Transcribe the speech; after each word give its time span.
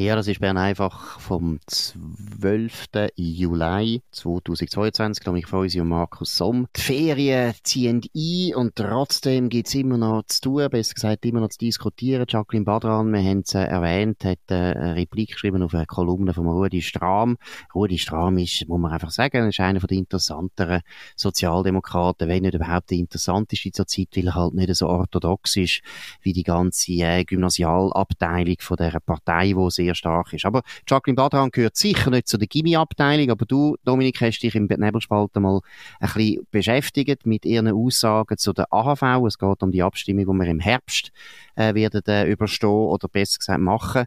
Ja, 0.00 0.14
das 0.14 0.28
ist 0.28 0.38
Bern 0.38 0.56
einfach 0.56 1.18
vom 1.18 1.58
12. 1.66 2.86
Juli 3.16 4.00
2022. 4.12 5.26
Ich 5.26 5.46
freue 5.46 5.62
mich 5.62 5.80
und 5.80 5.88
Markus 5.88 6.36
Somm. 6.36 6.68
Die 6.76 6.80
Ferien 6.80 7.52
ziehen 7.64 8.02
ein 8.14 8.54
und 8.54 8.76
trotzdem 8.76 9.48
gibt 9.48 9.66
es 9.66 9.74
immer 9.74 9.98
noch 9.98 10.22
zu 10.28 10.40
tun, 10.40 10.70
besser 10.70 10.94
gesagt 10.94 11.26
immer 11.26 11.40
noch 11.40 11.48
zu 11.48 11.58
diskutieren. 11.58 12.26
Jacqueline 12.28 12.64
Badran, 12.64 13.12
wir 13.12 13.18
haben 13.18 13.40
es 13.40 13.54
erwähnt, 13.54 14.24
hat 14.24 14.38
eine 14.46 14.94
Replik 14.94 15.32
geschrieben 15.32 15.64
auf 15.64 15.74
eine 15.74 15.86
Kolumne 15.86 16.32
von 16.32 16.46
Rudi 16.46 16.80
Strahm. 16.80 17.36
Rudi 17.74 17.98
Strahm 17.98 18.38
ist, 18.38 18.68
muss 18.68 18.78
man 18.78 18.92
einfach 18.92 19.10
sagen, 19.10 19.48
ist 19.48 19.58
einer 19.58 19.80
der 19.80 19.98
interessanteren 19.98 20.82
Sozialdemokraten, 21.16 22.28
wenn 22.28 22.42
nicht 22.42 22.54
überhaupt 22.54 22.92
der 22.92 22.98
interessanteste 22.98 23.72
zur 23.72 23.88
Zeit, 23.88 24.10
weil 24.14 24.28
er 24.28 24.34
halt 24.36 24.54
nicht 24.54 24.72
so 24.76 24.86
orthodox 24.86 25.56
ist 25.56 25.80
wie 26.22 26.32
die 26.32 26.44
ganze 26.44 26.92
äh, 26.92 27.24
Gymnasialabteilung 27.24 28.58
von 28.60 28.76
dieser 28.76 29.00
Partei, 29.00 29.56
wo 29.56 29.68
sehr 29.70 29.87
sehr 29.88 29.94
stark 29.94 30.32
ist. 30.32 30.44
Aber 30.44 30.62
Jacqueline 30.86 31.16
Badran 31.16 31.50
gehört 31.50 31.76
sicher 31.76 32.10
nicht 32.10 32.28
zu 32.28 32.38
der 32.38 32.48
Gimmi-Abteilung, 32.48 33.30
aber 33.30 33.46
du, 33.46 33.76
Dominik, 33.84 34.20
hast 34.20 34.40
dich 34.40 34.54
im 34.54 34.66
Nebelspalt 34.66 35.34
mal 35.36 35.60
ein 36.00 36.08
bisschen 36.14 36.46
beschäftigt 36.50 37.26
mit 37.26 37.44
ihren 37.44 37.68
Aussagen 37.68 38.36
zu 38.36 38.52
der 38.52 38.72
AHV. 38.72 39.26
Es 39.26 39.38
geht 39.38 39.62
um 39.62 39.70
die 39.70 39.82
Abstimmung, 39.82 40.26
die 40.26 40.44
wir 40.44 40.50
im 40.50 40.60
Herbst 40.60 41.12
äh, 41.56 41.74
werden 41.74 42.02
äh, 42.06 42.30
überstehen 42.30 42.68
oder 42.68 43.08
besser 43.08 43.38
gesagt 43.38 43.60
machen. 43.60 44.04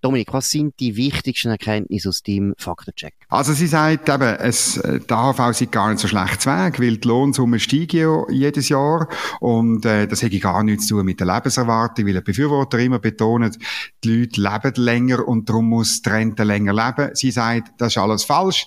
Dominik, 0.00 0.32
was 0.32 0.50
sind 0.50 0.78
die 0.78 0.96
wichtigsten 0.96 1.48
Erkenntnisse 1.48 2.08
aus 2.08 2.22
deinem 2.22 2.54
Faktencheck? 2.58 3.14
Also 3.28 3.52
sie 3.52 3.66
sagt 3.66 4.08
eben, 4.08 4.22
es, 4.22 4.76
äh, 4.76 5.00
die 5.00 5.12
AHV 5.12 5.56
sei 5.56 5.66
gar 5.66 5.90
nicht 5.90 6.00
so 6.00 6.08
schlecht 6.08 6.46
Weg, 6.46 6.80
weil 6.80 6.98
die 6.98 7.08
Lohnsumme 7.08 7.58
steigen 7.58 7.96
ja 7.96 8.24
jedes 8.30 8.68
Jahr 8.68 9.08
und 9.40 9.84
äh, 9.84 10.06
das 10.06 10.22
hätte 10.22 10.38
gar 10.38 10.62
nichts 10.62 10.86
zu 10.86 10.96
tun 10.96 11.06
mit 11.06 11.20
der 11.20 11.26
Lebenserwartung, 11.26 12.06
weil 12.06 12.12
der 12.12 12.20
Befürworter 12.20 12.78
immer 12.78 12.98
betont, 12.98 13.58
die 14.04 14.28
Leute 14.36 14.40
leben 14.40 14.74
länger 14.76 15.26
und 15.26 15.48
darum 15.48 15.68
muss 15.68 16.02
die 16.02 16.10
Rente 16.10 16.44
länger 16.44 16.72
leben. 16.72 17.14
Sie 17.14 17.30
sagt, 17.30 17.72
das 17.78 17.94
ist 17.94 17.98
alles 17.98 18.24
falsch, 18.24 18.66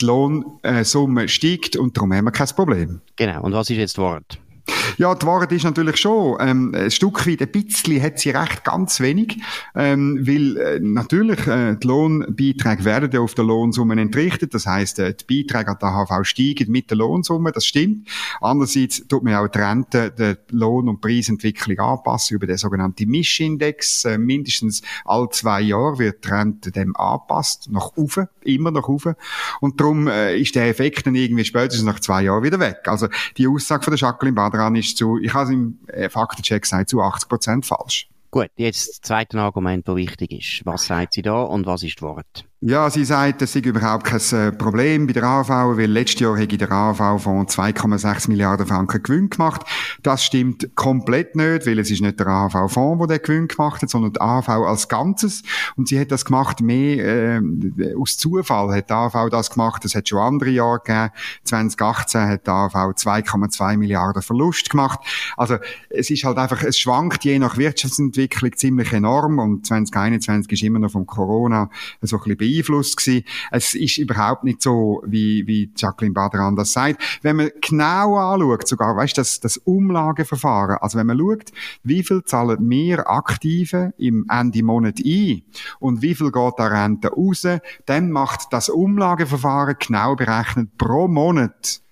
die 0.00 0.06
Lohnsumme 0.06 1.28
steigt 1.28 1.76
und 1.76 1.96
darum 1.96 2.12
haben 2.12 2.26
wir 2.26 2.32
kein 2.32 2.48
Problem. 2.48 3.00
Genau, 3.16 3.42
und 3.42 3.52
was 3.52 3.68
ist 3.68 3.76
jetzt 3.76 3.98
das 3.98 4.02
Wort? 4.02 4.38
Ja, 4.98 5.14
die 5.14 5.26
Wahrheit 5.26 5.52
ist 5.52 5.64
natürlich 5.64 5.96
schon, 5.96 6.36
ähm, 6.40 6.74
ein 6.74 6.90
Stück 6.90 7.26
weit, 7.26 7.40
ein 7.40 7.52
bisschen 7.52 8.02
hat 8.02 8.18
sie 8.18 8.30
recht, 8.30 8.64
ganz 8.64 9.00
wenig, 9.00 9.38
ähm, 9.74 10.26
weil 10.26 10.56
äh, 10.56 10.80
natürlich 10.80 11.46
äh, 11.46 11.76
die 11.76 11.86
Lohnbeiträge 11.86 12.84
werden 12.84 13.10
ja 13.12 13.20
auf 13.20 13.34
der 13.34 13.44
Lohnsumme 13.44 14.00
entrichtet, 14.00 14.54
das 14.54 14.66
heißt, 14.66 14.98
äh, 14.98 15.14
die 15.14 15.44
Beiträge 15.44 15.70
an 15.70 15.78
der 15.80 15.92
HV 15.92 16.24
steigen 16.24 16.72
mit 16.72 16.90
der 16.90 16.96
Lohnsumme, 16.96 17.52
das 17.52 17.66
stimmt. 17.66 18.08
Andererseits 18.40 19.06
tut 19.06 19.22
man 19.22 19.34
auch 19.34 19.48
die 19.48 19.58
Rente 19.58 20.10
der 20.10 20.38
Lohn- 20.50 20.88
und 20.88 21.00
Preisentwicklung 21.00 21.78
anpassen 21.78 22.36
über 22.36 22.46
den 22.46 22.56
sogenannten 22.56 23.08
Mischindex. 23.08 24.04
Äh, 24.04 24.18
mindestens 24.18 24.82
alle 25.04 25.28
zwei 25.30 25.60
Jahre 25.60 25.98
wird 25.98 26.24
die 26.24 26.28
Rente 26.28 26.72
dem 26.72 26.96
angepasst, 26.96 27.68
nach 27.70 27.92
oben, 27.96 28.26
immer 28.42 28.70
nach 28.70 28.88
oben. 28.88 29.14
Und 29.60 29.80
darum 29.80 30.08
äh, 30.08 30.36
ist 30.38 30.54
der 30.54 30.68
Effekt 30.68 31.06
dann 31.06 31.14
irgendwie 31.14 31.44
spätestens 31.44 31.84
nach 31.84 32.00
zwei 32.00 32.22
Jahren 32.22 32.42
wieder 32.42 32.58
weg. 32.58 32.78
Also 32.86 33.08
die 33.36 33.46
Aussage 33.46 33.84
von 33.84 33.92
der 33.92 34.00
Jacqueline 34.00 34.34
Badran 34.58 34.74
ist 34.74 34.96
zu, 34.96 35.18
ich 35.18 35.32
habe 35.32 35.44
es 35.44 35.50
im 35.50 35.78
äh, 35.86 36.08
Faktencheck 36.08 36.62
gesagt, 36.62 36.90
zu 36.90 37.00
80 37.00 37.28
Prozent 37.28 37.66
falsch. 37.66 38.08
Gut, 38.30 38.50
jetzt 38.56 38.88
das 38.88 39.00
zweite 39.00 39.38
Argument, 39.38 39.86
das 39.86 39.96
wichtig 39.96 40.32
ist. 40.32 40.66
Was 40.66 40.86
sagt 40.86 41.14
sie 41.14 41.22
da 41.22 41.42
und 41.42 41.64
was 41.66 41.82
ist 41.82 41.96
das 41.96 42.02
Wort? 42.02 42.44
Ja, 42.60 42.90
sie 42.90 43.04
sagt, 43.04 43.40
das 43.40 43.52
sei 43.52 43.60
überhaupt 43.60 44.02
kein 44.02 44.20
äh, 44.32 44.50
Problem 44.50 45.06
bei 45.06 45.12
der 45.12 45.22
AV, 45.22 45.48
weil 45.76 45.88
letztes 45.88 46.18
Jahr 46.18 46.36
hätte 46.36 46.58
der 46.58 46.72
AV 46.72 47.22
von 47.22 47.46
2,6 47.46 48.28
Milliarden 48.28 48.66
Franken 48.66 49.00
Gewinn 49.00 49.30
gemacht. 49.30 49.60
Das 50.02 50.24
stimmt 50.24 50.74
komplett 50.74 51.36
nicht, 51.36 51.66
weil 51.68 51.78
es 51.78 51.88
ist 51.88 52.02
nicht 52.02 52.18
der 52.18 52.26
AV-Fonds, 52.26 53.06
der 53.06 53.16
den 53.16 53.24
Gewinn 53.24 53.46
gemacht 53.46 53.80
hat, 53.80 53.90
sondern 53.90 54.14
der 54.14 54.22
AV 54.22 54.48
als 54.48 54.88
Ganzes. 54.88 55.44
Und 55.76 55.86
sie 55.86 56.00
hat 56.00 56.10
das 56.10 56.24
gemacht 56.24 56.60
mehr 56.60 57.38
äh, 57.38 57.94
aus 57.96 58.16
Zufall 58.16 58.74
hat 58.74 58.90
der 58.90 58.96
AV 58.96 59.30
das 59.30 59.50
gemacht. 59.50 59.84
Das 59.84 59.94
hat 59.94 60.08
schon 60.08 60.18
andere 60.18 60.50
Jahre 60.50 60.80
gegeben. 60.84 61.10
2018 61.44 62.20
hat 62.22 62.46
der 62.48 62.54
AV 62.54 62.74
2,2 62.74 63.76
Milliarden 63.76 64.20
Verlust 64.20 64.68
gemacht. 64.68 64.98
Also 65.36 65.58
es 65.90 66.10
ist 66.10 66.24
halt 66.24 66.38
einfach, 66.38 66.64
es 66.64 66.76
schwankt 66.76 67.24
je 67.24 67.38
nach 67.38 67.56
Wirtschaftsentwicklung 67.56 68.56
ziemlich 68.56 68.92
enorm 68.92 69.38
und 69.38 69.64
2021 69.64 70.50
ist 70.50 70.62
immer 70.64 70.80
noch 70.80 70.90
von 70.90 71.06
Corona 71.06 71.70
so 72.02 72.16
ein 72.16 72.22
bisschen 72.22 72.47
beeinflusst 72.48 72.96
gewesen. 72.96 73.24
Es 73.50 73.74
ist 73.74 73.98
überhaupt 73.98 74.44
nicht 74.44 74.62
so, 74.62 75.02
wie, 75.06 75.46
wie 75.46 75.70
Jacqueline 75.76 76.14
Badran 76.14 76.56
das 76.56 76.72
sagt. 76.72 77.02
Wenn 77.22 77.36
man 77.36 77.50
genau 77.60 78.16
anschaut, 78.16 78.66
sogar, 78.68 78.96
weißt 78.96 79.16
du, 79.16 79.20
das, 79.20 79.40
das 79.40 79.56
Umlageverfahren, 79.58 80.78
also 80.80 80.98
wenn 80.98 81.06
man 81.06 81.18
schaut, 81.18 81.52
wie 81.82 82.02
viel 82.02 82.22
zahlen 82.24 82.68
wir 82.68 83.08
Aktive 83.08 83.92
im 83.98 84.26
Ende 84.30 84.62
Monat 84.62 84.98
ein 85.04 85.42
und 85.78 86.02
wie 86.02 86.14
viel 86.14 86.30
geht 86.30 86.54
da 86.56 86.66
Rente 86.66 87.08
raus, 87.08 87.46
dann 87.86 88.10
macht 88.10 88.52
das 88.52 88.68
Umlageverfahren 88.68 89.76
genau 89.78 90.16
berechnet 90.16 90.76
pro 90.78 91.08
Monat 91.08 91.82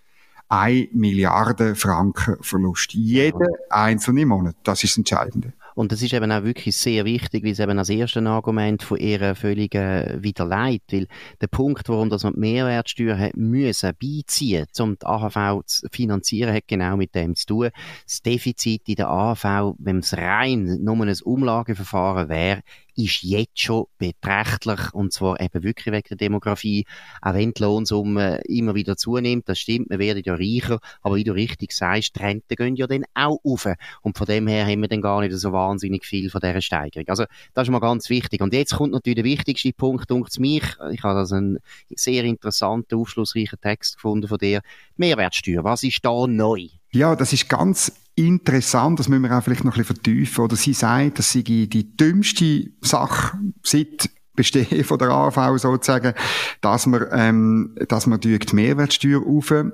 1 0.48 0.90
Milliarde 0.92 1.74
Franken 1.74 2.36
Verlust. 2.40 2.94
Jeder 2.94 3.46
einzelne 3.68 4.26
Monat. 4.26 4.54
Das 4.62 4.84
ist 4.84 4.92
das 4.92 4.98
Entscheidende. 4.98 5.54
Und 5.76 5.92
das 5.92 6.00
ist 6.00 6.14
eben 6.14 6.32
auch 6.32 6.42
wirklich 6.42 6.74
sehr 6.74 7.04
wichtig, 7.04 7.44
weil 7.44 7.52
es 7.52 7.58
eben 7.58 7.78
als 7.78 7.90
erstes 7.90 8.24
Argument 8.24 8.82
von 8.82 8.96
ihrer 8.96 9.34
völligen 9.34 10.22
Widerleid, 10.22 10.80
weil 10.90 11.06
der 11.42 11.48
Punkt, 11.48 11.90
warum 11.90 12.08
das 12.08 12.24
man 12.24 12.32
die 12.32 12.40
Mehrwertsteuer 12.40 13.18
hat 13.18 13.36
müssen 13.36 13.92
beiziehen, 14.00 14.66
um 14.78 14.98
die 14.98 15.04
AHV 15.04 15.66
zu 15.66 15.86
finanzieren, 15.92 16.54
hat 16.54 16.66
genau 16.66 16.96
mit 16.96 17.14
dem 17.14 17.36
zu 17.36 17.46
tun. 17.46 17.70
Das 18.06 18.22
Defizit 18.22 18.88
in 18.88 18.94
der 18.94 19.10
AHV, 19.10 19.74
wenn 19.78 19.98
es 19.98 20.16
rein 20.16 20.78
nur 20.82 20.96
ein 20.96 21.14
Umlageverfahren 21.22 22.30
wäre, 22.30 22.62
ist 22.96 23.22
jetzt 23.22 23.60
schon 23.60 23.86
beträchtlich 23.98 24.92
und 24.92 25.12
zwar 25.12 25.40
eben 25.40 25.62
wirklich 25.62 25.92
wegen 25.92 26.08
der 26.08 26.16
Demografie. 26.16 26.86
Auch 27.20 27.34
wenn 27.34 27.52
die 27.52 27.62
Lohnsumme 27.62 28.40
immer 28.46 28.74
wieder 28.74 28.96
zunimmt, 28.96 29.48
das 29.48 29.58
stimmt, 29.58 29.90
wir 29.90 29.98
werden 29.98 30.22
ja 30.24 30.34
reicher, 30.34 30.80
aber 31.02 31.16
wie 31.16 31.24
du 31.24 31.32
richtig 31.32 31.72
sagst, 31.72 32.16
die 32.16 32.22
Renten 32.22 32.56
gehen 32.56 32.76
ja 32.76 32.86
dann 32.86 33.04
auch 33.14 33.38
auf 33.44 33.68
und 34.02 34.16
von 34.16 34.26
dem 34.26 34.46
her 34.46 34.66
haben 34.66 34.80
wir 34.80 34.88
dann 34.88 35.00
gar 35.00 35.20
nicht 35.20 35.34
so 35.34 35.52
wahnsinnig 35.52 36.04
viel 36.04 36.30
von 36.30 36.40
dieser 36.40 36.60
Steigerung. 36.60 37.08
Also 37.08 37.24
das 37.54 37.66
ist 37.66 37.72
mal 37.72 37.80
ganz 37.80 38.08
wichtig. 38.10 38.40
Und 38.40 38.52
jetzt 38.52 38.74
kommt 38.74 38.92
natürlich 38.92 39.16
der 39.16 39.24
wichtigste 39.24 39.72
Punkt, 39.72 40.10
dunkt 40.10 40.38
mich, 40.38 40.64
ich 40.92 41.02
habe 41.02 41.20
das 41.20 41.32
einen 41.32 41.58
sehr 41.94 42.24
interessanten, 42.24 42.96
aufschlussreichen 42.96 43.60
Text 43.60 43.96
gefunden 43.96 44.28
von 44.28 44.38
dir, 44.38 44.60
Mehrwertsteuer, 44.96 45.64
was 45.64 45.82
ist 45.82 46.04
da 46.04 46.26
neu? 46.26 46.68
Ja, 46.92 47.16
das 47.16 47.32
ist 47.32 47.48
ganz 47.48 47.92
interessant, 48.16 48.98
das 48.98 49.08
müssen 49.08 49.22
wir 49.22 49.36
auch 49.36 49.42
vielleicht 49.42 49.64
noch 49.64 49.76
ein 49.76 49.82
bisschen 49.82 49.96
vertiefen. 49.96 50.44
Oder 50.44 50.56
sie 50.56 50.72
sagt, 50.72 51.18
das 51.18 51.32
sei 51.32 51.42
die 51.42 51.96
dümmste 51.96 52.70
Sache 52.80 53.38
seit 53.62 54.10
Bestehen 54.34 54.84
von 54.84 54.98
der 54.98 55.08
AV 55.08 55.56
sozusagen, 55.58 56.12
dass 56.60 56.84
man, 56.84 57.06
ähm, 57.10 57.74
dass 57.88 58.06
man 58.06 58.20
die 58.20 58.38
Mehrwertsteuer 58.52 59.22
auf 59.26 59.46
für, 59.46 59.72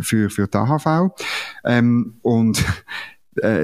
für, 0.00 0.28
für 0.28 0.48
die 0.48 0.58
AHV. 0.58 1.12
Ähm, 1.64 2.18
und 2.22 2.64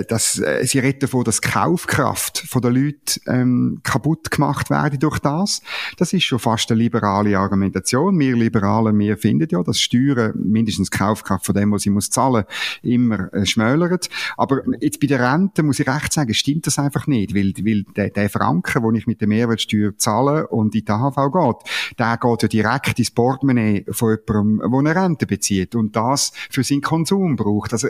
dass 0.08 0.38
äh, 0.38 0.64
sie 0.64 0.78
reden 0.78 1.00
davon, 1.00 1.24
dass 1.24 1.40
die 1.40 1.48
Kaufkraft 1.48 2.38
von 2.38 2.62
den 2.62 2.74
Leuten 2.74 3.20
ähm, 3.26 3.80
kaputt 3.82 4.30
gemacht 4.30 4.70
werde 4.70 4.98
durch 4.98 5.18
das. 5.18 5.62
Das 5.96 6.12
ist 6.12 6.24
schon 6.24 6.38
fast 6.38 6.70
eine 6.70 6.80
liberale 6.80 7.38
Argumentation. 7.38 8.18
Wir 8.18 8.36
Liberalen, 8.36 8.98
wir 8.98 9.16
finden 9.16 9.48
ja, 9.50 9.62
dass 9.62 9.80
Steuern 9.80 10.32
mindestens 10.34 10.90
die 10.90 10.98
Kaufkraft 10.98 11.46
von 11.46 11.54
dem, 11.54 11.72
was 11.72 11.82
sie 11.82 11.90
muss 11.90 12.10
zahlen, 12.10 12.44
immer 12.82 13.32
äh, 13.32 13.46
schmälert. 13.46 14.08
Aber 14.36 14.62
jetzt 14.80 15.00
bei 15.00 15.06
der 15.06 15.20
Rente 15.20 15.62
muss 15.62 15.80
ich 15.80 15.88
recht 15.88 16.12
sagen, 16.12 16.34
stimmt 16.34 16.66
das 16.66 16.78
einfach 16.78 17.06
nicht, 17.06 17.34
weil, 17.34 17.52
weil 17.64 17.84
der, 17.96 18.10
der 18.10 18.30
Franken, 18.30 18.82
den 18.82 18.94
ich 18.94 19.06
mit 19.06 19.20
der 19.20 19.28
Mehrwertsteuer 19.28 19.96
zahle 19.96 20.46
und 20.48 20.74
in 20.74 20.84
die 20.84 20.90
AHV 20.90 21.16
geht, 21.32 21.98
der 21.98 22.16
geht 22.18 22.42
ja 22.42 22.48
direkt 22.48 22.98
ins 22.98 23.10
Portemonnaie 23.10 23.84
von 23.90 24.18
jemandem, 24.26 24.58
der 24.58 24.78
eine 24.78 24.94
Rente 24.94 25.26
bezieht 25.26 25.74
und 25.74 25.96
das 25.96 26.32
für 26.50 26.62
seinen 26.62 26.82
Konsum 26.82 27.36
braucht. 27.36 27.72
Also 27.72 27.88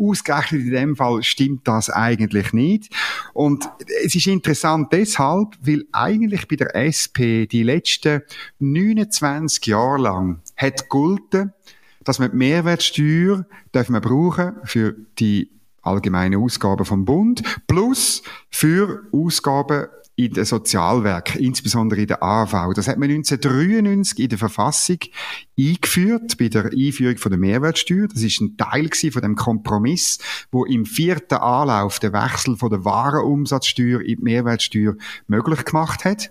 ausgerechnet 0.00 0.62
in 0.62 0.70
dem 0.70 0.96
Fall 0.96 1.22
stimmt 1.24 1.66
das 1.66 1.90
eigentlich 1.90 2.52
nicht. 2.52 2.94
Und 3.32 3.68
es 4.04 4.14
ist 4.14 4.26
interessant 4.26 4.92
deshalb, 4.92 5.56
weil 5.60 5.84
eigentlich 5.92 6.48
bei 6.48 6.56
der 6.56 6.74
SP 6.76 7.46
die 7.46 7.62
letzten 7.62 8.22
29 8.58 9.66
Jahre 9.66 10.02
lang 10.02 10.40
hat 10.56 10.88
gelten, 10.88 11.52
dass 12.04 12.18
man 12.18 12.30
die 12.30 12.36
Mehrwertsteuer 12.36 13.46
darf 13.72 13.88
man 13.88 14.02
brauchen 14.02 14.56
für 14.64 14.94
die 15.18 15.50
allgemeine 15.82 16.38
Ausgaben 16.38 16.84
vom 16.84 17.04
Bund 17.04 17.42
plus 17.66 18.22
für 18.50 19.04
Ausgaben 19.12 19.86
in 20.16 20.32
den 20.32 20.44
Sozialwerk, 20.44 21.34
insbesondere 21.36 22.02
in 22.02 22.06
der 22.06 22.22
AV. 22.22 22.72
Das 22.74 22.86
hat 22.86 22.98
man 22.98 23.10
1993 23.10 24.20
in 24.20 24.28
der 24.28 24.38
Verfassung 24.38 24.98
eingeführt, 25.58 26.38
bei 26.38 26.48
der 26.48 26.66
Einführung 26.66 27.16
von 27.18 27.30
der 27.30 27.38
Mehrwertsteuer. 27.38 28.06
Das 28.06 28.22
ist 28.22 28.40
ein 28.40 28.56
Teil 28.56 28.90
von 29.10 29.22
dem 29.22 29.34
Kompromiss, 29.34 30.18
wo 30.52 30.64
im 30.64 30.86
vierten 30.86 31.38
Anlauf 31.38 31.98
der 31.98 32.12
Wechsel 32.12 32.56
von 32.56 32.70
der 32.70 32.84
Warenumsatzsteuer 32.84 34.00
in 34.00 34.18
die 34.18 34.22
Mehrwertsteuer 34.22 34.94
möglich 35.26 35.64
gemacht 35.64 36.04
hat. 36.04 36.30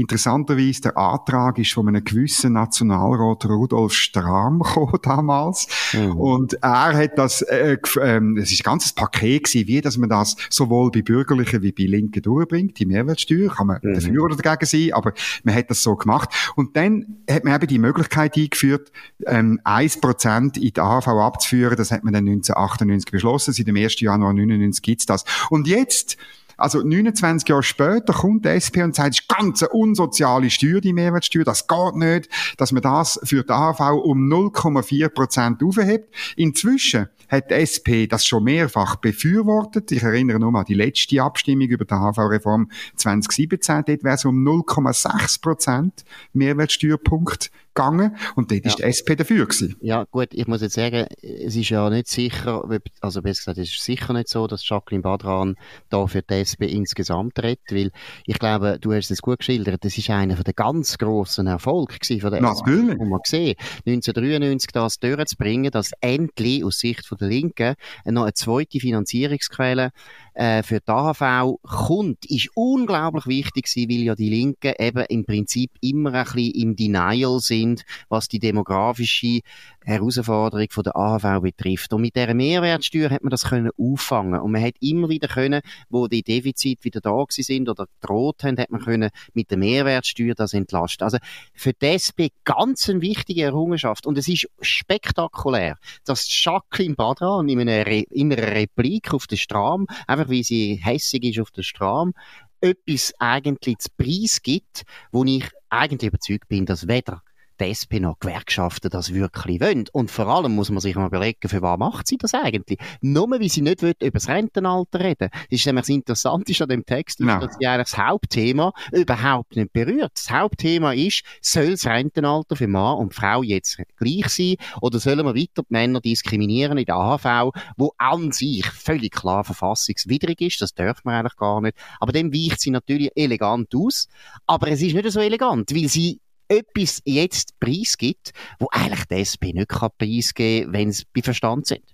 Interessanterweise, 0.00 0.80
der 0.80 0.96
Antrag 0.96 1.58
ist 1.58 1.72
von 1.72 1.86
einem 1.86 2.02
gewissen 2.02 2.54
Nationalrat 2.54 3.44
Rudolf 3.44 3.92
Strahm 3.92 4.58
gekommen 4.62 4.98
damals. 5.02 5.68
Mhm. 5.92 6.12
Und 6.12 6.54
er 6.62 6.94
hat 6.96 7.18
das, 7.18 7.42
äh, 7.42 7.76
ähm, 8.00 8.38
es 8.38 8.50
ist 8.50 8.60
ein 8.60 8.70
ganzes 8.70 8.94
Paket 8.94 9.44
gewesen, 9.44 9.68
wie, 9.68 9.80
dass 9.82 9.98
man 9.98 10.08
das 10.08 10.36
sowohl 10.48 10.90
bei 10.90 11.02
Bürgerlichen 11.02 11.62
wie 11.62 11.72
bei 11.72 11.84
Linken 11.84 12.22
durchbringt, 12.22 12.78
die 12.78 12.86
Mehrwertsteuer, 12.86 13.54
kann 13.54 13.66
man 13.66 13.80
mhm. 13.82 13.94
dafür 13.94 14.24
oder 14.24 14.36
dagegen 14.36 14.66
sein, 14.66 14.94
aber 14.94 15.12
man 15.44 15.54
hat 15.54 15.68
das 15.68 15.82
so 15.82 15.94
gemacht. 15.96 16.30
Und 16.56 16.76
dann 16.76 17.18
hat 17.30 17.44
man 17.44 17.54
eben 17.54 17.66
die 17.66 17.78
Möglichkeit 17.78 18.36
eingeführt, 18.36 18.90
ähm, 19.26 19.60
1% 19.64 20.56
in 20.56 20.72
die 20.72 20.80
AHV 20.80 21.08
abzuführen, 21.08 21.76
das 21.76 21.90
hat 21.90 22.04
man 22.04 22.14
dann 22.14 22.26
1998 22.26 23.10
beschlossen, 23.10 23.52
seit 23.52 23.66
dem 23.66 23.76
1. 23.76 24.00
Januar 24.00 24.30
1999 24.30 24.82
gibt's 24.82 25.04
das. 25.04 25.24
Und 25.50 25.66
jetzt, 25.66 26.16
also 26.60 26.82
29 26.82 27.48
Jahre 27.48 27.62
später 27.62 28.12
kommt 28.12 28.44
die 28.44 28.50
SP 28.52 28.82
und 28.82 28.94
sagt, 28.94 29.14
es 29.14 29.20
ist 29.20 29.28
ganz 29.28 29.62
eine 29.62 29.70
unsoziale 29.72 30.50
Steuer, 30.50 30.80
die 30.80 30.92
Mehrwertsteuer, 30.92 31.44
das 31.44 31.66
geht 31.66 31.94
nicht, 31.96 32.28
dass 32.58 32.72
man 32.72 32.82
das 32.82 33.18
für 33.24 33.42
die 33.42 33.50
AHV 33.50 33.80
um 34.04 34.30
0,4 34.30 35.08
Prozent 35.08 35.62
aufhebt. 35.62 36.14
Inzwischen 36.36 37.08
hat 37.30 37.50
die 37.50 37.54
SP 37.54 38.06
das 38.08 38.26
schon 38.26 38.44
mehrfach 38.44 38.96
befürwortet. 38.96 39.92
Ich 39.92 40.02
erinnere 40.02 40.38
nur 40.38 40.50
mal 40.50 40.60
an 40.60 40.64
die 40.66 40.74
letzte 40.74 41.22
Abstimmung 41.22 41.68
über 41.68 41.84
die 41.84 41.94
AHV-Reform 41.94 42.70
2017. 42.96 43.84
Dort 43.86 44.04
wäre 44.04 44.14
es 44.16 44.24
um 44.24 44.46
0,6 44.46 45.40
Prozent 45.40 46.04
Mehrwertsteuerpunkt 46.32 47.50
gegangen 47.74 48.16
und 48.34 48.50
dort 48.50 48.64
ja. 48.64 48.70
ist 48.70 48.78
die 48.78 48.82
SP 48.84 49.14
dafür 49.16 49.46
gewesen. 49.46 49.76
Ja, 49.80 50.04
gut, 50.10 50.28
ich 50.32 50.46
muss 50.46 50.60
jetzt 50.60 50.74
sagen, 50.74 51.06
es 51.22 51.56
ist 51.56 51.68
ja 51.68 51.88
nicht 51.88 52.08
sicher, 52.08 52.64
also 53.00 53.22
besser 53.22 53.52
gesagt, 53.52 53.58
es 53.58 53.70
ist 53.70 53.82
sicher 53.82 54.12
nicht 54.12 54.28
so, 54.28 54.46
dass 54.46 54.68
Jacqueline 54.68 55.02
Badran 55.02 55.56
da 55.88 56.06
für 56.06 56.22
die 56.22 56.34
SP 56.34 56.66
insgesamt 56.66 57.38
redet, 57.42 57.60
weil 57.70 57.90
ich 58.26 58.38
glaube, 58.38 58.78
du 58.80 58.92
hast 58.92 59.10
es 59.10 59.22
gut 59.22 59.38
geschildert, 59.38 59.84
das 59.84 59.96
ist 59.96 60.10
einer 60.10 60.34
der 60.34 60.54
ganz 60.54 60.98
grossen 60.98 61.46
Erfolge 61.46 61.94
von 62.20 62.30
der 62.30 62.40
Natürlich. 62.40 62.96
SP, 62.98 63.04
man 63.04 63.20
gesehen 63.22 63.54
1993 63.86 64.72
das 64.72 64.98
durchzubringen, 64.98 65.70
dass 65.70 65.92
endlich 66.00 66.64
aus 66.64 66.78
Sicht 66.78 67.06
von 67.06 67.18
der 67.20 67.28
Linken 67.28 67.74
noch 68.06 68.22
eine 68.22 68.34
zweite 68.34 68.80
Finanzierungsquelle 68.80 69.92
äh, 70.34 70.62
für 70.62 70.80
die 70.80 70.88
AHV 70.88 71.58
kommt, 71.62 72.24
ist 72.26 72.48
unglaublich 72.54 73.26
wichtig 73.26 73.66
gewesen, 73.66 73.90
weil 73.90 74.04
ja 74.04 74.14
die 74.14 74.30
Linken 74.30 74.74
eben 74.78 75.04
im 75.08 75.24
Prinzip 75.24 75.70
immer 75.80 76.14
ein 76.14 76.24
bisschen 76.24 76.54
im 76.54 76.76
Denial 76.76 77.40
sind, 77.40 77.84
was 78.08 78.28
die 78.28 78.38
demografische 78.38 79.40
Herausforderung 79.84 80.66
von 80.70 80.84
der 80.84 80.96
AHV 80.96 81.40
betrifft. 81.42 81.92
Und 81.92 82.02
mit 82.02 82.16
dieser 82.16 82.34
Mehrwertsteuer 82.34 83.10
hat 83.10 83.22
man 83.22 83.30
das 83.30 83.44
können 83.44 83.70
auffangen 83.78 84.40
und 84.40 84.52
man 84.52 84.62
hat 84.62 84.74
immer 84.80 85.08
wieder 85.08 85.28
können, 85.28 85.62
wo 85.88 86.06
die 86.06 86.22
Defizite 86.22 86.84
wieder 86.84 87.00
da 87.00 87.24
sind 87.28 87.68
oder 87.68 87.86
gedroht 88.00 88.44
haben, 88.44 88.58
hat 88.58 88.70
man 88.70 88.80
können 88.80 89.10
mit 89.32 89.50
der 89.50 89.58
Mehrwertsteuer 89.58 90.34
das 90.34 90.54
entlasten. 90.54 91.04
Also 91.04 91.18
für 91.54 91.72
die 91.72 91.86
SP 91.96 92.32
ganz 92.44 92.88
eine 92.88 93.00
wichtige 93.00 93.42
Errungenschaft 93.42 94.06
und 94.06 94.18
es 94.18 94.28
ist 94.28 94.48
spektakulär, 94.60 95.76
dass 96.04 96.26
Jacqueline 96.28 96.94
Badran 96.94 97.48
in 97.48 97.60
einer, 97.60 97.86
Re 97.86 98.04
in 98.10 98.32
einer 98.32 98.52
Replik 98.52 99.14
auf 99.14 99.26
der 99.26 99.36
Stram, 99.36 99.86
einfach 100.06 100.28
wie 100.28 100.42
sie 100.42 100.80
hässig 100.82 101.24
ist 101.24 101.40
auf 101.40 101.50
der 101.50 101.62
Stram, 101.62 102.12
etwas 102.60 103.14
eigentlich 103.18 103.78
zu 103.78 103.88
Preis 103.96 104.42
gibt, 104.42 104.82
wo 105.12 105.24
ich 105.24 105.48
eigentlich 105.70 106.08
überzeugt 106.08 106.48
bin, 106.48 106.66
dass 106.66 106.88
weder 106.88 107.22
die 107.60 107.70
SP 107.70 108.00
noch 108.00 108.18
Gewerkschaften 108.18 108.90
das 108.90 109.12
wirklich 109.12 109.60
wollen. 109.60 109.84
Und 109.92 110.10
vor 110.10 110.26
allem 110.26 110.54
muss 110.54 110.70
man 110.70 110.80
sich 110.80 110.94
mal 110.94 111.06
überlegen, 111.06 111.48
für 111.48 111.62
was 111.62 111.78
macht 111.78 112.06
sie 112.06 112.16
das 112.16 112.34
eigentlich? 112.34 112.78
Nur 113.00 113.30
weil 113.30 113.48
sie 113.48 113.62
nicht 113.62 113.82
will, 113.82 113.94
über 114.00 114.18
das 114.18 114.28
Rentenalter 114.28 115.00
reden. 115.00 115.28
Das 115.30 115.60
ist 115.60 115.66
nämlich 115.66 115.82
das 115.82 115.88
Interessante 115.90 116.62
an 116.62 116.68
dem 116.68 116.86
Text, 116.86 117.20
ist, 117.20 117.26
no. 117.26 117.38
dass 117.38 117.56
sie 117.58 117.66
eigentlich 117.66 117.90
das 117.90 117.98
Hauptthema 117.98 118.72
überhaupt 118.92 119.56
nicht 119.56 119.72
berührt. 119.72 120.12
Das 120.14 120.30
Hauptthema 120.30 120.92
ist, 120.92 121.22
soll 121.40 121.72
das 121.72 121.86
Rentenalter 121.86 122.56
für 122.56 122.66
Mann 122.66 122.98
und 122.98 123.14
Frau 123.14 123.42
jetzt 123.42 123.80
gleich 123.96 124.28
sein 124.28 124.56
oder 124.80 124.98
sollen 124.98 125.24
wir 125.24 125.34
weiter 125.34 125.62
die 125.62 125.66
Männer 125.68 126.00
diskriminieren 126.00 126.78
in 126.78 126.84
der 126.84 126.96
AHV, 126.96 127.52
wo 127.76 127.92
an 127.98 128.32
sich 128.32 128.66
völlig 128.66 129.12
klar 129.12 129.44
verfassungswidrig 129.44 130.40
ist, 130.40 130.60
das 130.60 130.74
dürfen 130.74 131.02
wir 131.04 131.12
eigentlich 131.12 131.36
gar 131.36 131.60
nicht. 131.60 131.76
Aber 131.98 132.12
dem 132.12 132.32
weicht 132.32 132.60
sie 132.60 132.70
natürlich 132.70 133.10
elegant 133.14 133.74
aus, 133.74 134.08
aber 134.46 134.68
es 134.68 134.82
ist 134.82 134.94
nicht 134.94 135.10
so 135.10 135.20
elegant, 135.20 135.74
weil 135.74 135.88
sie 135.88 136.20
etwas 136.50 137.00
jetzt 137.04 137.58
preisgibt, 137.60 138.32
wo 138.58 138.68
eigentlich 138.72 139.04
die 139.06 139.14
SP 139.22 139.54
nicht 139.54 139.70
preisgeben 139.96 140.64
kann, 140.64 140.72
wenn 140.74 140.92
sie 140.92 141.04
bei 141.14 141.22
Verstand 141.22 141.66
sind. 141.66 141.84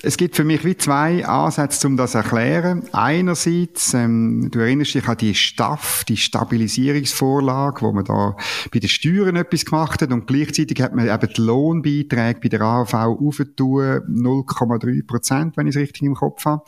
Es 0.00 0.16
gibt 0.16 0.36
für 0.36 0.44
mich 0.44 0.64
wie 0.64 0.76
zwei 0.76 1.26
Ansätze, 1.26 1.84
um 1.88 1.96
das 1.96 2.12
zu 2.12 2.18
erklären. 2.18 2.84
Einerseits, 2.92 3.94
ähm, 3.94 4.48
du 4.48 4.60
erinnerst 4.60 4.94
dich 4.94 5.08
an 5.08 5.16
die 5.16 5.34
Staff, 5.34 6.04
die 6.04 6.16
Stabilisierungsvorlage, 6.16 7.82
wo 7.82 7.90
man 7.90 8.04
da 8.04 8.36
bei 8.70 8.78
den 8.78 8.88
Steuern 8.88 9.34
etwas 9.34 9.64
gemacht 9.64 10.00
hat 10.00 10.12
und 10.12 10.28
gleichzeitig 10.28 10.80
hat 10.80 10.94
man 10.94 11.08
eben 11.08 11.32
die 11.34 11.40
Lohnbeiträge 11.40 12.38
bei 12.40 12.48
der 12.48 12.60
AHV 12.60 12.94
aufgetan, 12.94 14.02
0,3 14.06 15.04
Prozent, 15.04 15.56
wenn 15.56 15.66
ich 15.66 15.74
es 15.74 15.82
richtig 15.82 16.02
im 16.02 16.14
Kopf 16.14 16.44
habe. 16.44 16.62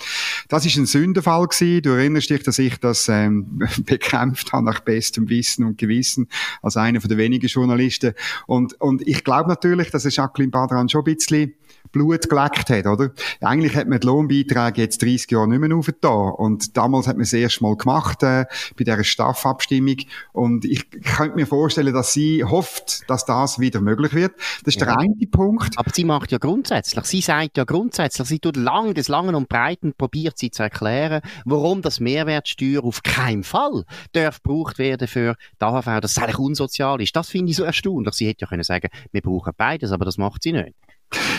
Das 0.49 0.67
ist 0.67 0.77
ein 0.77 0.87
Sündenfall 0.87 1.47
gewesen. 1.47 1.83
Du 1.83 1.91
erinnerst 1.91 2.31
dich, 2.31 2.43
dass 2.43 2.59
ich 2.59 2.79
das 2.79 3.09
ähm, 3.09 3.63
bekämpft 3.87 4.53
habe 4.53 4.65
nach 4.65 4.81
bestem 4.81 5.29
Wissen 5.29 5.65
und 5.65 5.79
Gewissen 5.79 6.29
als 6.63 6.77
einer 6.77 7.01
von 7.01 7.09
den 7.09 7.19
wenigen 7.19 7.47
Journalisten. 7.47 8.15
Und, 8.49 8.75
und 8.81 9.07
ich 9.07 9.23
glaube 9.23 9.49
natürlich, 9.49 9.93
dass 9.93 10.13
Jacqueline 10.13 10.51
Badran 10.51 10.89
schon 10.89 11.03
ein 11.07 11.15
bisschen 11.15 11.55
Blut 11.93 12.29
geleckt 12.29 12.71
hat, 12.71 12.87
oder? 12.87 13.11
Eigentlich 13.41 13.77
hat 13.77 13.89
man 13.89 14.01
die 14.01 14.07
Lohnbeiträge 14.07 14.83
jetzt 14.83 15.03
30 15.03 15.31
Jahre 15.31 15.49
nicht 15.49 15.61
mehr 15.61 15.77
aufgetan. 15.77 16.33
Und 16.33 16.77
damals 16.77 17.07
hat 17.07 17.17
man 17.17 17.23
es 17.23 17.33
erst 17.33 17.61
mal 17.61 17.77
gemacht, 17.77 18.23
äh, 18.23 18.47
bei 18.77 18.85
dieser 18.85 19.03
Staffabstimmung. 19.05 19.97
Und 20.33 20.65
ich 20.65 20.91
könnte 20.91 21.37
mir 21.37 21.47
vorstellen, 21.47 21.93
dass 21.93 22.13
sie 22.13 22.45
hofft, 22.45 23.09
dass 23.09 23.25
das 23.25 23.59
wieder 23.59 23.81
möglich 23.81 24.15
wird. 24.15 24.35
Das 24.65 24.75
ist 24.75 24.81
ja. 24.81 24.87
der 24.87 24.99
eine 24.99 25.27
Punkt. 25.31 25.79
Aber 25.79 25.91
sie 25.93 26.05
macht 26.05 26.33
ja 26.33 26.39
grundsätzlich, 26.39 27.05
sie 27.05 27.21
sagt 27.21 27.57
ja 27.57 27.65
grundsätzlich, 27.65 28.29
sie 28.29 28.39
tut 28.39 28.57
lang, 28.57 28.95
des 28.95 29.09
Langen 29.09 29.35
und 29.35 29.49
Breiten 29.49 29.95
probiert 29.97 30.39
sie 30.39 30.51
zu 30.51 30.63
erklären, 30.63 31.23
warum 31.45 31.83
das 31.83 32.01
Mehrwertsteuer 32.01 32.85
auf 32.85 33.03
keinen 33.03 33.45
Fall 33.45 33.85
darf 34.13 34.43
gebraucht 34.43 34.79
werden 34.79 35.09
für 35.09 35.37
die 35.61 35.65
AHV, 35.65 36.01
dass 36.01 36.13
es 36.13 36.19
eigentlich 36.19 36.39
unsozial 36.39 37.01
ist. 37.01 37.15
Das 37.15 37.29
finde 37.29 37.51
ich 37.51 37.57
so 37.57 37.65
erstaunlich. 37.65 38.15
Sie 38.15 38.27
hätte 38.27 38.43
ja 38.43 38.47
können 38.47 38.63
sagen, 38.63 38.89
wir 39.13 39.23
brauchen 39.23 39.53
beides, 39.57 39.93
aber 39.93 40.05
das 40.05 40.19
macht 40.19 40.43
sie 40.43 40.53
nicht. 40.53 40.75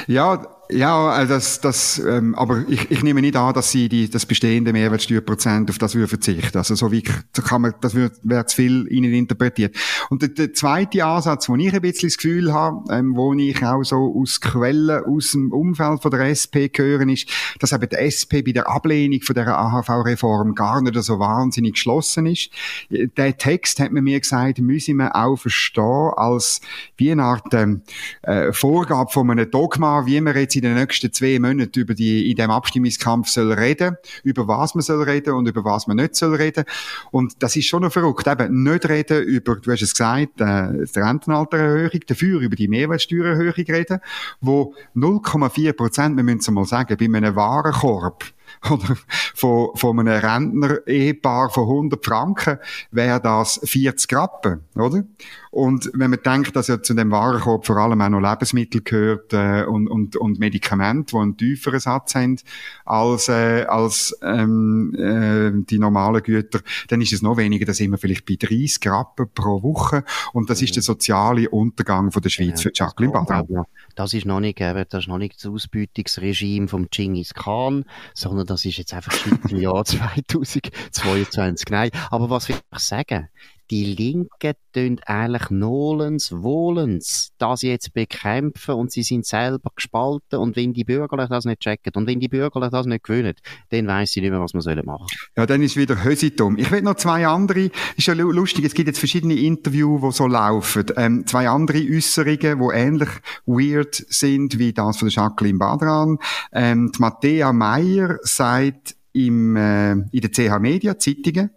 Ja, 0.08 0.42
ja, 0.72 1.22
äh, 1.22 1.28
das, 1.28 1.62
das, 1.62 2.00
ähm, 2.00 2.36
aber 2.36 2.64
ich, 2.68 2.90
ich 2.90 3.04
nehme 3.04 3.22
nicht 3.22 3.36
an, 3.36 3.54
dass 3.54 3.72
sie 3.72 3.90
die, 3.90 4.10
das 4.10 4.26
bestehende 4.26 4.74
Mehrwertsteuerprozent 4.74 5.70
auf 5.70 5.78
das 5.78 5.94
verzichten. 5.94 6.58
Also 6.58 6.76
so 6.76 6.92
wie 6.92 7.02
kann 7.02 7.62
man, 7.62 7.74
das 7.82 7.96
wird, 7.96 8.14
wäre 8.24 8.46
zu 8.46 8.56
viel 8.56 8.88
ihnen 8.90 9.14
interpretiert. 9.14 9.76
Und 10.10 10.22
der, 10.22 10.30
der 10.30 10.54
zweite 10.54 11.06
Ansatz, 11.06 11.50
wo 11.50 11.56
ich 11.56 11.74
ein 11.74 11.82
bisschen 11.82 12.10
das 12.10 12.18
Gefühl 12.18 12.54
habe, 12.54 12.84
ähm, 12.94 13.16
wo 13.16 13.34
ich 13.34 13.64
auch 13.64 13.84
so 13.84 14.16
aus 14.18 14.40
Quellen 14.40 15.04
aus 15.04 15.32
dem 15.32 15.52
Umfeld 15.52 16.02
von 16.02 16.12
der 16.12 16.22
SP 16.32 16.72
höre, 16.74 17.08
ist, 17.10 17.30
dass 17.60 17.74
eben 17.74 17.90
der 17.90 18.06
SP 18.08 18.42
bei 18.42 18.52
der 18.52 18.70
Ablehnung 18.70 19.22
von 19.22 19.36
der 19.36 19.48
AHV-Reform 19.48 20.56
gar 20.56 20.82
nicht 20.82 21.02
so 21.02 21.20
wahnsinnig 21.20 21.74
geschlossen 21.74 22.26
ist. 22.26 22.50
Der 22.90 23.38
Text 23.38 23.80
hat 23.80 23.92
man 23.92 24.04
mir 24.04 24.20
gesagt, 24.20 24.60
müsse 24.60 24.94
man 24.94 25.12
auch 25.12 25.36
verstehen 25.36 26.12
als 26.16 26.62
wie 26.98 27.12
eine 27.12 27.24
Art 27.24 27.54
ähm, 27.54 27.82
äh, 28.22 28.54
Vorgabe 28.54 29.12
von 29.12 29.30
einem 29.30 29.50
Dogma, 29.50 30.06
wie 30.06 30.22
man 30.22 30.36
jetzt 30.36 30.61
in 30.62 30.70
den 30.70 30.76
nächsten 30.76 31.12
zwei 31.12 31.40
Monaten 31.40 31.80
über 31.80 31.94
die, 31.94 32.30
in 32.30 32.36
dem 32.36 32.52
Abstimmungskampf 32.52 33.28
soll 33.30 33.52
reden, 33.54 33.98
über 34.24 34.48
was 34.48 34.76
man 34.76 34.84
soll 34.84 35.04
reden 35.04 35.34
und 35.34 35.48
über 35.48 35.66
was 35.66 35.88
man 35.88 35.98
nicht 35.98 36.16
soll 36.16 36.36
reden. 36.36 36.66
Und 37.12 37.42
das 37.42 37.56
ist 37.56 37.66
schon 37.66 37.82
noch 37.82 37.92
verrückt. 37.92 38.28
Eben 38.28 38.64
nicht 38.64 38.88
reden 38.88 39.24
über, 39.24 39.56
du 39.56 39.72
hast 39.72 39.82
es 39.82 39.94
gesagt, 39.94 40.40
äh, 40.40 40.86
die 40.86 41.00
Rentenaltererhöhung, 41.00 42.00
dafür 42.06 42.42
über 42.42 42.56
die 42.56 42.68
Mehrwertsteuererhöhung 42.68 43.54
reden, 43.54 44.00
wo 44.40 44.76
0,4 44.96 45.74
Prozent, 45.74 46.18
wir 46.18 46.24
müssen 46.24 46.40
es 46.40 46.52
mal 46.52 46.66
sagen, 46.66 46.96
bei 46.98 47.06
einem 47.06 47.36
Warenkorb, 47.36 48.26
oder 48.70 48.96
von, 49.36 49.70
von 49.76 50.00
einem 50.00 50.20
Rentner-Ehepaar 50.20 51.50
von 51.50 51.64
100 51.64 52.06
Franken 52.06 52.58
wäre 52.92 53.22
das 53.22 53.60
40 53.64 54.14
Rappen, 54.14 54.62
oder? 54.76 55.04
Und 55.52 55.92
wenn 55.94 56.12
man 56.12 56.20
denkt, 56.24 56.56
dass 56.56 56.68
ja 56.68 56.82
zu 56.82 56.94
dem 56.94 57.12
Warenkorb 57.12 57.66
vor 57.66 57.76
allem 57.76 58.00
auch 58.00 58.08
noch 58.08 58.22
Lebensmittel 58.22 58.82
gehört 58.82 59.34
äh, 59.34 59.66
und, 59.66 59.90
und, 59.90 60.16
und 60.16 60.40
Medikamente, 60.40 61.12
die 61.12 61.22
einen 61.22 61.36
tieferen 61.36 61.82
Satz 61.82 62.16
haben 62.16 62.38
als, 62.86 63.28
äh, 63.28 63.66
als 63.68 64.18
ähm, 64.24 64.96
äh, 64.96 65.52
die 65.70 65.78
normalen 65.78 66.24
Güter, 66.24 66.62
dann 66.88 67.02
ist 67.02 67.12
es 67.12 67.22
noch 67.22 67.36
weniger. 67.36 67.66
Da 67.66 67.74
sind 67.74 67.92
wir 67.92 67.98
vielleicht 67.98 68.26
bei 68.26 68.38
30 68.40 68.80
Rappen 68.88 69.28
pro 69.36 69.62
Woche 69.62 70.06
und 70.32 70.50
das 70.50 70.62
mhm. 70.62 70.66
ist 70.66 70.76
der 70.78 70.84
soziale 70.84 71.50
Untergang 71.50 72.12
von 72.12 72.22
der 72.22 72.30
Schweiz 72.30 72.64
ja, 72.64 72.70
für 72.70 72.72
Jacqueline 72.74 73.12
Badran. 73.12 73.66
Das 73.96 74.14
ist 74.14 74.26
noch 74.26 74.40
nicht, 74.40 74.62
eben, 74.62 74.86
das 74.90 75.04
ist 75.04 75.08
noch 75.10 75.18
nicht 75.18 75.36
das 75.36 75.52
Ausbeutungsregime 75.52 76.70
vom 76.70 76.88
Genghis 76.90 77.34
Khan, 77.34 77.84
sondern 78.14 78.41
das 78.44 78.66
ist 78.66 78.78
jetzt 78.78 78.94
einfach 78.94 79.14
im 79.50 79.58
Jahr 79.58 79.84
2022. 79.86 81.68
Nein, 81.70 81.92
aber 82.10 82.30
was 82.30 82.50
will 82.50 82.56
ich 82.74 82.80
sagen? 82.80 83.30
Die 83.72 83.86
Linken 83.86 84.54
tun 84.74 85.00
eigentlich 85.06 85.50
nolens, 85.50 86.32
wohlens 86.34 87.32
das 87.38 87.62
jetzt 87.62 87.94
bekämpfen 87.94 88.76
und 88.76 88.92
sie 88.92 89.04
sind 89.04 89.26
selber 89.26 89.72
gespalten 89.74 90.40
und 90.40 90.58
wenn 90.58 90.74
die 90.74 90.84
Bürgerlichen 90.84 91.32
das 91.32 91.46
nicht 91.46 91.62
checken 91.62 91.94
und 91.96 92.06
wenn 92.06 92.20
die 92.20 92.28
Bürgerlichen 92.28 92.72
das 92.72 92.86
nicht 92.86 93.06
gewinnen, 93.06 93.34
dann 93.70 93.88
weiss 93.88 94.12
sie 94.12 94.20
nicht 94.20 94.32
mehr, 94.32 94.42
was 94.42 94.54
man 94.54 94.62
sollen 94.62 94.86
machen. 94.86 95.08
Ja, 95.38 95.46
dann 95.46 95.62
ist 95.62 95.78
wieder 95.78 96.04
Hösitum. 96.04 96.58
Ich 96.58 96.70
will 96.70 96.82
noch 96.82 96.96
zwei 96.96 97.26
andere, 97.26 97.72
ist 97.96 98.08
ja 98.08 98.14
lustig, 98.14 98.66
es 98.66 98.74
gibt 98.74 98.88
jetzt 98.88 99.00
verschiedene 99.00 99.36
Interviews, 99.36 100.02
die 100.02 100.12
so 100.12 100.28
laufen, 100.28 100.86
ähm, 100.98 101.26
zwei 101.26 101.48
andere 101.48 101.80
Äußerungen, 101.80 102.60
die 102.60 102.76
ähnlich 102.76 103.10
weird 103.46 103.96
sind 103.96 104.60
wie 104.60 104.74
das 104.74 104.98
von 104.98 105.08
Jacqueline 105.08 105.58
Badran. 105.58 106.18
Ähm, 106.52 106.92
die 106.94 107.02
Matthäa 107.02 107.54
Meyer 107.54 108.18
sagt, 108.24 108.96
im, 109.14 109.56
äh, 109.56 109.92
in 109.92 110.22
der 110.22 110.32
CH 110.32 110.60
Media 110.60 110.98
Zeitungen, 110.98 111.52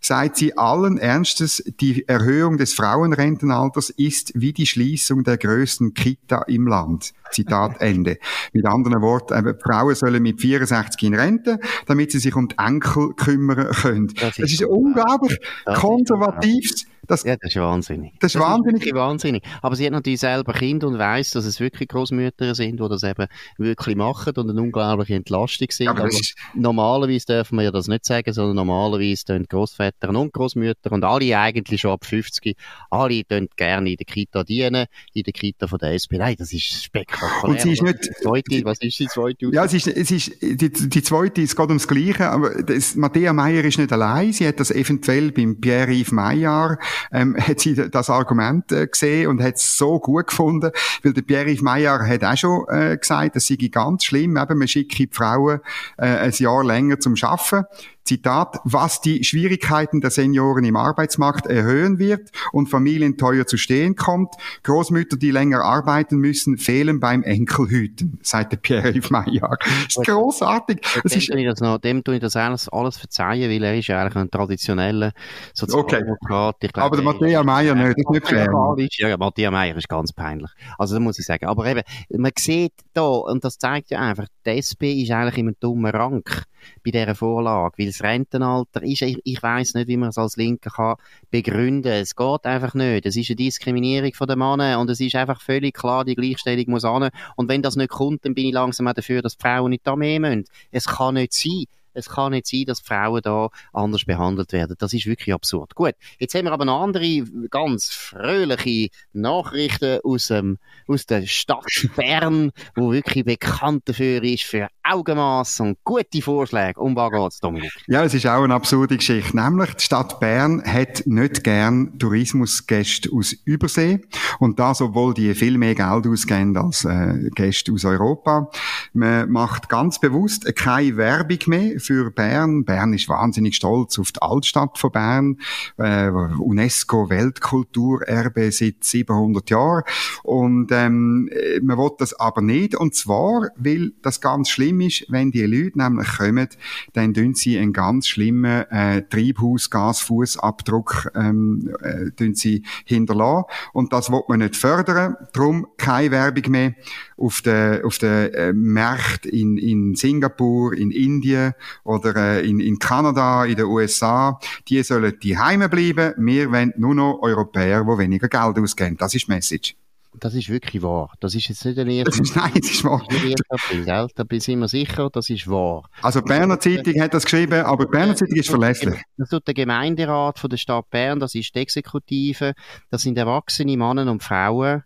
sagt 0.00 0.36
sie 0.36 0.56
allen 0.56 0.98
Ernstes, 0.98 1.62
die 1.80 2.06
Erhöhung 2.08 2.56
des 2.56 2.74
Frauenrentenalters 2.74 3.90
ist 3.90 4.32
wie 4.34 4.52
die 4.52 4.66
Schließung 4.66 5.24
der 5.24 5.38
größten 5.38 5.94
Kita 5.94 6.42
im 6.42 6.66
Land. 6.66 7.12
Zitat 7.30 7.76
Ende. 7.80 8.18
Mit 8.52 8.66
anderen 8.66 9.02
Worten, 9.02 9.46
äh, 9.46 9.54
Frauen 9.62 9.94
sollen 9.94 10.22
mit 10.22 10.40
64 10.40 11.02
in 11.02 11.14
Rente, 11.14 11.58
damit 11.86 12.12
sie 12.12 12.18
sich 12.18 12.34
um 12.34 12.48
die 12.48 12.58
Enkel 12.58 13.14
kümmern 13.14 13.70
können. 13.72 14.08
Das 14.08 14.38
ist, 14.38 14.38
das 14.38 14.52
ist 14.52 14.64
unglaublich 14.64 15.38
das 15.64 15.78
konservatives 15.78 16.86
das, 17.06 17.24
ja, 17.24 17.36
das 17.36 17.54
ist 17.54 17.60
wahnsinnig. 17.60 18.12
Das 18.20 18.34
ist 18.34 18.40
das 18.40 18.42
wahnsinnig. 18.42 18.86
Ist 18.86 18.94
wahnsinnig. 18.94 19.42
Aber 19.62 19.76
sie 19.76 19.86
hat 19.86 19.92
natürlich 19.92 20.20
selber 20.20 20.52
Kinder 20.52 20.88
und 20.88 20.98
weiß, 20.98 21.30
dass 21.30 21.44
es 21.44 21.60
wirklich 21.60 21.88
Großmütter 21.88 22.54
sind, 22.54 22.80
die 22.80 22.88
das 22.88 23.02
eben 23.02 23.26
wirklich 23.58 23.96
machen 23.96 24.34
und 24.36 24.50
eine 24.50 24.60
unglaubliche 24.60 25.14
Entlastung 25.14 25.68
sind. 25.70 25.88
Aber, 25.88 26.04
aber 26.04 26.10
normalerweise 26.54 27.26
dürfen 27.26 27.56
wir 27.56 27.64
ja 27.64 27.70
das 27.70 27.88
nicht 27.88 28.04
sagen, 28.04 28.32
sondern 28.32 28.56
normalerweise 28.56 29.24
tun 29.24 29.46
Großväter 29.48 30.08
und 30.10 30.32
Großmütter 30.32 30.92
und 30.92 31.04
alle 31.04 31.38
eigentlich 31.38 31.80
schon 31.80 31.92
ab 31.92 32.04
50, 32.04 32.56
alle 32.90 33.24
tun 33.24 33.48
gerne 33.56 33.90
in 33.90 33.96
der 33.96 34.06
Kita 34.06 34.44
dienen, 34.44 34.86
in 35.12 35.22
der 35.22 35.32
Kita 35.32 35.66
von 35.66 35.78
der 35.78 35.92
SP. 35.94 36.18
Nein, 36.18 36.36
das 36.38 36.52
ist 36.52 36.84
spektakulär. 36.84 37.44
Und 37.44 37.60
sie 37.60 37.72
ist 37.72 37.82
nicht, 37.82 37.98
zweite, 38.22 38.64
was 38.64 38.80
ist 38.80 38.98
die 38.98 39.06
zweite? 39.06 39.46
Ja, 39.52 39.64
es 39.64 39.74
ist, 39.74 39.86
es 39.88 40.10
ist, 40.10 40.42
die, 40.42 40.70
die 40.70 41.02
zweite, 41.02 41.42
es 41.42 41.54
geht 41.54 41.68
ums 41.68 41.88
Gleiche, 41.88 42.30
aber 42.30 42.62
das, 42.62 42.96
Matthäa 42.96 43.32
Meyer 43.32 43.64
ist 43.64 43.78
nicht 43.78 43.92
allein. 43.92 44.32
Sie 44.32 44.46
hat 44.46 44.60
das 44.60 44.70
eventuell 44.70 45.32
beim 45.32 45.60
Pierre-Yves 45.60 46.12
Maillard 46.12 46.78
ähm, 47.12 47.36
hat 47.40 47.60
sie 47.60 47.74
das 47.74 48.10
Argument 48.10 48.70
äh, 48.72 48.86
gesehen 48.86 49.28
und 49.28 49.42
hat 49.42 49.56
es 49.56 49.76
so 49.76 49.98
gut 49.98 50.28
gefunden, 50.28 50.70
weil 51.02 51.12
der 51.12 51.22
Pierre-Yves 51.22 51.62
Meyer 51.62 52.06
hat 52.06 52.24
auch 52.24 52.36
schon 52.36 52.66
äh, 52.68 52.96
gesagt, 52.96 53.36
das 53.36 53.46
sei 53.46 53.56
ganz 53.70 54.04
schlimm, 54.04 54.36
eben, 54.36 54.58
man 54.58 54.68
schicke 54.68 54.96
die 54.96 55.08
Frauen 55.12 55.60
äh, 55.98 56.06
ein 56.06 56.32
Jahr 56.32 56.64
länger 56.64 57.00
zum 57.00 57.16
Schaffen 57.16 57.64
Zitat, 58.06 58.60
was 58.64 59.00
die 59.00 59.24
Schwierigkeiten 59.24 60.00
der 60.00 60.10
Senioren 60.10 60.64
im 60.64 60.76
Arbeitsmarkt 60.76 61.46
erhöhen 61.46 61.98
wird 61.98 62.30
und 62.52 62.68
Familien 62.68 63.18
teuer 63.18 63.46
zu 63.46 63.56
stehen 63.56 63.96
kommt. 63.96 64.34
Großmütter, 64.62 65.16
die 65.16 65.30
länger 65.30 65.62
arbeiten 65.62 66.16
müssen, 66.16 66.56
fehlen 66.56 67.00
beim 67.00 67.22
Enkelhüten, 67.22 68.18
sagte 68.22 68.56
Pierre-Yves 68.56 69.10
Maillard. 69.10 69.62
Das 69.62 69.96
ist 69.96 70.06
grossartig. 70.06 70.80
Das 71.02 71.12
dem, 71.12 71.18
ist, 71.18 71.26
tue 71.28 71.40
ich 71.40 71.46
das 71.46 71.60
noch, 71.60 71.78
dem 71.78 72.04
tue 72.04 72.14
ich 72.14 72.20
das 72.20 72.36
alles, 72.36 72.68
alles 72.68 72.96
verzeihen, 72.96 73.50
weil 73.50 73.62
er 73.62 73.76
ist 73.76 73.90
eigentlich 73.90 74.16
ein 74.16 74.30
traditioneller 74.30 75.12
Sozialdemokrat. 75.52 76.56
Okay. 76.56 76.70
Aber 76.74 76.96
der 76.96 77.04
Matthäa 77.04 77.42
Meyer 77.42 77.74
nicht, 77.74 77.96
das 77.98 78.04
ist 78.04 78.10
nicht 78.10 78.28
fair. 78.28 78.50
Ja, 78.98 79.08
ja, 79.08 79.16
Matthäa 79.16 79.50
Meyer 79.50 79.76
ist 79.76 79.88
ganz 79.88 80.12
peinlich. 80.12 80.50
Also, 80.78 80.94
das 80.94 81.02
muss 81.02 81.18
ich 81.18 81.26
sagen. 81.26 81.46
Aber 81.46 81.66
eben, 81.66 81.82
man 82.10 82.32
sieht 82.38 82.72
da, 82.94 83.02
und 83.02 83.44
das 83.44 83.58
zeigt 83.58 83.90
ja 83.90 84.00
einfach, 84.00 84.26
die 84.44 84.50
SP 84.62 85.02
ist 85.02 85.10
eigentlich 85.10 85.38
in 85.38 85.48
einem 85.48 85.56
dummen 85.60 85.90
Rank 85.90 86.44
bei 86.84 86.90
dieser 86.90 87.14
Vorlage, 87.14 87.78
weil 87.78 87.86
das 87.86 88.02
Rentenalter 88.02 88.82
ist, 88.82 89.02
ich, 89.02 89.18
ich 89.24 89.42
weiß 89.42 89.74
nicht, 89.74 89.88
wie 89.88 89.96
man 89.96 90.10
es 90.10 90.18
als 90.18 90.36
Linke 90.36 90.70
kann 90.70 90.96
begründen. 91.30 91.92
Es 91.92 92.16
geht 92.16 92.44
einfach 92.44 92.74
nicht. 92.74 93.06
Es 93.06 93.16
ist 93.16 93.30
eine 93.30 93.36
Diskriminierung 93.36 94.12
von 94.14 94.26
den 94.26 94.38
Männern 94.38 94.80
und 94.80 94.90
es 94.90 95.00
ist 95.00 95.14
einfach 95.14 95.40
völlig 95.40 95.74
klar, 95.74 96.04
die 96.04 96.14
Gleichstellung 96.14 96.64
muss 96.68 96.84
an. 96.84 97.10
Und 97.36 97.48
wenn 97.48 97.62
das 97.62 97.76
nicht 97.76 97.90
kommt, 97.90 98.24
dann 98.24 98.34
bin 98.34 98.46
ich 98.46 98.54
langsam 98.54 98.88
auch 98.88 98.94
dafür, 98.94 99.22
dass 99.22 99.36
die 99.36 99.42
Frauen 99.42 99.70
nicht 99.70 99.86
da 99.86 99.96
mehr 99.96 100.20
müssen. 100.20 100.44
Es 100.70 100.86
kann 100.86 101.14
nicht 101.14 101.32
sein. 101.32 101.64
Es 101.96 102.08
kann 102.08 102.32
nicht 102.32 102.46
sein, 102.46 102.64
dass 102.66 102.80
Frauen 102.80 103.22
da 103.22 103.48
anders 103.72 104.04
behandelt 104.04 104.52
werden. 104.52 104.76
Das 104.78 104.92
ist 104.92 105.06
wirklich 105.06 105.34
absurd. 105.34 105.74
Gut, 105.74 105.94
jetzt 106.18 106.34
haben 106.34 106.44
wir 106.44 106.52
aber 106.52 106.64
noch 106.64 106.82
andere 106.82 107.24
ganz 107.50 107.86
fröhliche 107.86 108.90
Nachrichten 109.12 110.00
aus, 110.04 110.30
ähm, 110.30 110.58
aus 110.86 111.06
der 111.06 111.26
Stadt 111.26 111.64
Bern, 111.96 112.52
wo 112.74 112.92
wirklich 112.92 113.24
bekannt 113.24 113.82
dafür 113.86 114.22
ist, 114.22 114.44
für 114.44 114.68
Augenmaß 114.82 115.60
und 115.60 115.78
gute 115.84 116.22
Vorschläge. 116.22 116.80
Um 116.80 116.94
was 116.94 117.10
geht's, 117.10 117.40
Dominik? 117.40 117.72
Ja, 117.88 118.04
es 118.04 118.14
ist 118.14 118.26
auch 118.26 118.42
eine 118.42 118.54
absurde 118.54 118.96
Geschichte. 118.96 119.36
Nämlich, 119.36 119.74
die 119.74 119.84
Stadt 119.84 120.20
Bern 120.20 120.62
hat 120.64 121.02
nicht 121.06 121.42
gern 121.42 121.98
Tourismusgäste 121.98 123.10
aus 123.12 123.32
Übersee. 123.44 124.00
Und 124.38 124.58
das, 124.58 124.80
obwohl 124.80 125.14
die 125.14 125.34
viel 125.34 125.58
mehr 125.58 125.74
Geld 125.74 126.06
ausgeben 126.06 126.56
als 126.56 126.84
äh, 126.84 127.30
Gäste 127.34 127.72
aus 127.72 127.84
Europa. 127.84 128.50
Man 128.92 129.30
macht 129.30 129.68
ganz 129.68 129.98
bewusst 129.98 130.54
keine 130.54 130.96
Werbung 130.96 131.38
mehr 131.46 131.80
für 131.86 132.10
Bern. 132.10 132.64
Bern 132.64 132.92
ist 132.92 133.08
wahnsinnig 133.08 133.56
stolz 133.56 133.98
auf 133.98 134.12
die 134.12 134.22
Altstadt 134.22 134.78
von 134.78 134.90
Bern. 134.90 135.38
Äh, 135.78 136.10
UNESCO 136.10 137.10
Weltkulturerbe 137.10 138.50
seit 138.52 138.82
700 138.82 139.50
Jahren. 139.50 139.82
Und 140.22 140.70
ähm, 140.72 141.30
man 141.62 141.78
will 141.78 141.90
das 141.98 142.18
aber 142.18 142.42
nicht. 142.42 142.74
Und 142.74 142.94
zwar, 142.94 143.48
weil 143.56 143.92
das 144.02 144.20
ganz 144.20 144.48
schlimm 144.48 144.80
ist, 144.80 145.06
wenn 145.08 145.30
die 145.30 145.42
Leute 145.42 145.78
nämlich 145.78 146.18
kommen, 146.18 146.48
dann 146.92 147.14
tun 147.14 147.34
sie 147.34 147.58
einen 147.58 147.72
ganz 147.72 148.08
schlimmen 148.08 148.64
äh, 148.70 149.02
Treibhausgasfußabdruck 149.02 151.10
ähm, 151.14 151.74
äh, 151.80 152.34
sie 152.34 152.64
hinterlassen. 152.84 153.44
Und 153.72 153.92
das 153.92 154.10
will 154.10 154.22
man 154.28 154.40
nicht 154.40 154.56
fördern. 154.56 155.16
Darum 155.32 155.66
keine 155.76 156.10
Werbung 156.10 156.50
mehr 156.50 156.74
auf 157.16 157.42
den, 157.42 157.84
auf 157.84 157.98
den 157.98 158.34
äh, 158.34 158.52
Märkten 158.52 159.30
in, 159.30 159.56
in 159.56 159.94
Singapur, 159.94 160.74
in 160.74 160.90
Indien 160.90 161.54
oder 161.84 162.16
äh, 162.16 162.48
in, 162.48 162.60
in 162.60 162.78
Kanada, 162.78 163.44
in 163.44 163.56
den 163.56 163.66
USA, 163.66 164.38
die 164.68 164.82
sollen 164.82 165.14
die 165.22 165.38
Heime 165.38 165.68
bleiben. 165.68 166.14
Wir 166.18 166.50
wollen 166.50 166.72
nur 166.76 166.94
noch 166.94 167.18
Europäer, 167.22 167.84
die 167.84 167.98
weniger 167.98 168.28
Geld 168.28 168.58
ausgeben. 168.58 168.96
Das 168.96 169.14
ist 169.14 169.26
die 169.26 169.32
Message. 169.32 169.76
Das 170.18 170.34
ist 170.34 170.48
wirklich 170.48 170.82
wahr. 170.82 171.12
Das 171.20 171.34
ist 171.34 171.48
jetzt 171.48 171.64
nicht 171.64 171.78
ein 171.78 171.88
erster 171.88 172.22
Nein, 172.40 172.52
das 172.54 172.70
ist 172.70 172.84
wahr. 172.84 173.02
April, 173.48 173.84
gell? 173.84 174.08
Da 174.14 174.24
sind 174.38 174.60
wir 174.60 174.68
sicher, 174.68 175.10
das 175.12 175.28
ist 175.28 175.48
wahr. 175.48 175.88
Also 176.00 176.20
die 176.20 176.28
Berner 176.28 176.58
Zeitung 176.58 177.00
hat 177.00 177.12
das 177.12 177.24
geschrieben, 177.24 177.64
aber 177.64 177.84
die 177.84 177.90
Berner 177.90 178.16
Zeitung 178.16 178.36
ist 178.36 178.48
verlässlich. 178.48 179.00
Das 179.18 179.28
tut 179.28 179.46
der 179.46 179.54
Gemeinderat 179.54 180.38
von 180.38 180.48
der 180.48 180.56
Stadt 180.56 180.88
Bern, 180.90 181.20
das 181.20 181.34
ist 181.34 181.54
die 181.54 181.58
Exekutive, 181.58 182.54
das 182.90 183.02
sind 183.02 183.18
erwachsene 183.18 183.76
Männer 183.76 184.10
und 184.10 184.22
Frauen, 184.22 184.82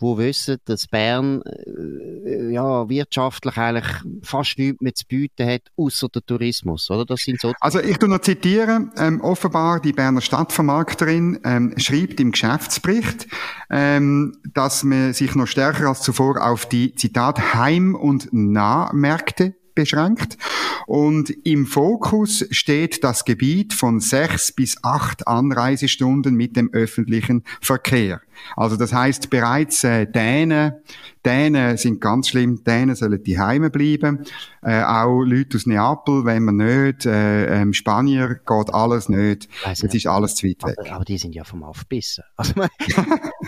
wo 0.00 0.18
wissen, 0.18 0.58
dass 0.64 0.88
Bern 0.88 1.42
äh, 1.42 2.52
ja, 2.52 2.88
wirtschaftlich 2.88 3.56
eigentlich 3.56 3.86
fast 4.22 4.58
nichts 4.58 4.80
mehr 4.80 4.94
zu 4.94 5.06
bieten 5.06 5.46
hat, 5.48 5.62
außer 5.76 6.08
der 6.08 6.22
Tourismus, 6.24 6.90
oder? 6.90 7.04
Das 7.04 7.20
sind 7.20 7.40
so 7.40 7.52
also 7.60 7.80
ich 7.80 7.98
tu 7.98 8.06
noch 8.06 8.20
zitieren, 8.20 8.90
ähm, 8.96 9.20
offenbar 9.20 9.80
die 9.80 9.92
Berner 9.92 10.20
Stadtvermarkterin 10.20 11.40
ähm, 11.44 11.74
schreibt 11.76 12.20
im 12.20 12.32
Geschäftsbericht, 12.32 13.26
ähm, 13.68 14.36
dass 14.54 14.82
man 14.82 15.12
sich 15.12 15.34
noch 15.34 15.46
stärker 15.46 15.88
als 15.88 16.02
zuvor 16.02 16.44
auf 16.44 16.66
die, 16.66 16.94
Zitat, 16.94 17.54
Heim- 17.54 17.94
und 17.94 18.32
Nahmärkte 18.32 19.54
beschränkt. 19.74 20.36
Und 20.86 21.30
im 21.44 21.66
Fokus 21.66 22.44
steht 22.50 23.04
das 23.04 23.24
Gebiet 23.24 23.72
von 23.72 24.00
sechs 24.00 24.52
bis 24.52 24.82
acht 24.82 25.26
Anreisestunden 25.26 26.34
mit 26.34 26.56
dem 26.56 26.70
öffentlichen 26.72 27.44
Verkehr. 27.60 28.20
Also 28.56 28.76
das 28.76 28.92
heißt 28.92 29.30
bereits 29.30 29.84
äh, 29.84 30.06
Dänen, 30.06 30.72
Dänen 31.24 31.76
sind 31.76 32.00
ganz 32.00 32.28
schlimm, 32.28 32.64
Dänen 32.64 32.94
sollen 32.94 33.22
die 33.22 33.38
Heime 33.38 33.70
bleiben. 33.70 34.24
Äh, 34.62 34.82
auch 34.82 35.22
Leute 35.22 35.56
aus 35.56 35.66
Neapel, 35.66 36.24
wenn 36.24 36.44
man 36.44 36.56
nicht, 36.56 37.04
äh, 37.06 37.60
ähm, 37.60 37.72
Spanier 37.72 38.36
geht 38.36 38.74
alles 38.74 39.08
nicht. 39.08 39.48
Jetzt 39.66 39.94
ist 39.94 40.06
alles 40.06 40.34
zu 40.34 40.46
weit 40.46 40.62
weg. 40.64 40.76
Aber, 40.78 40.92
aber 40.92 41.04
die 41.04 41.18
sind 41.18 41.34
ja 41.34 41.44
vom 41.44 41.62
Aufbissen. 41.62 42.24
Also, 42.36 42.54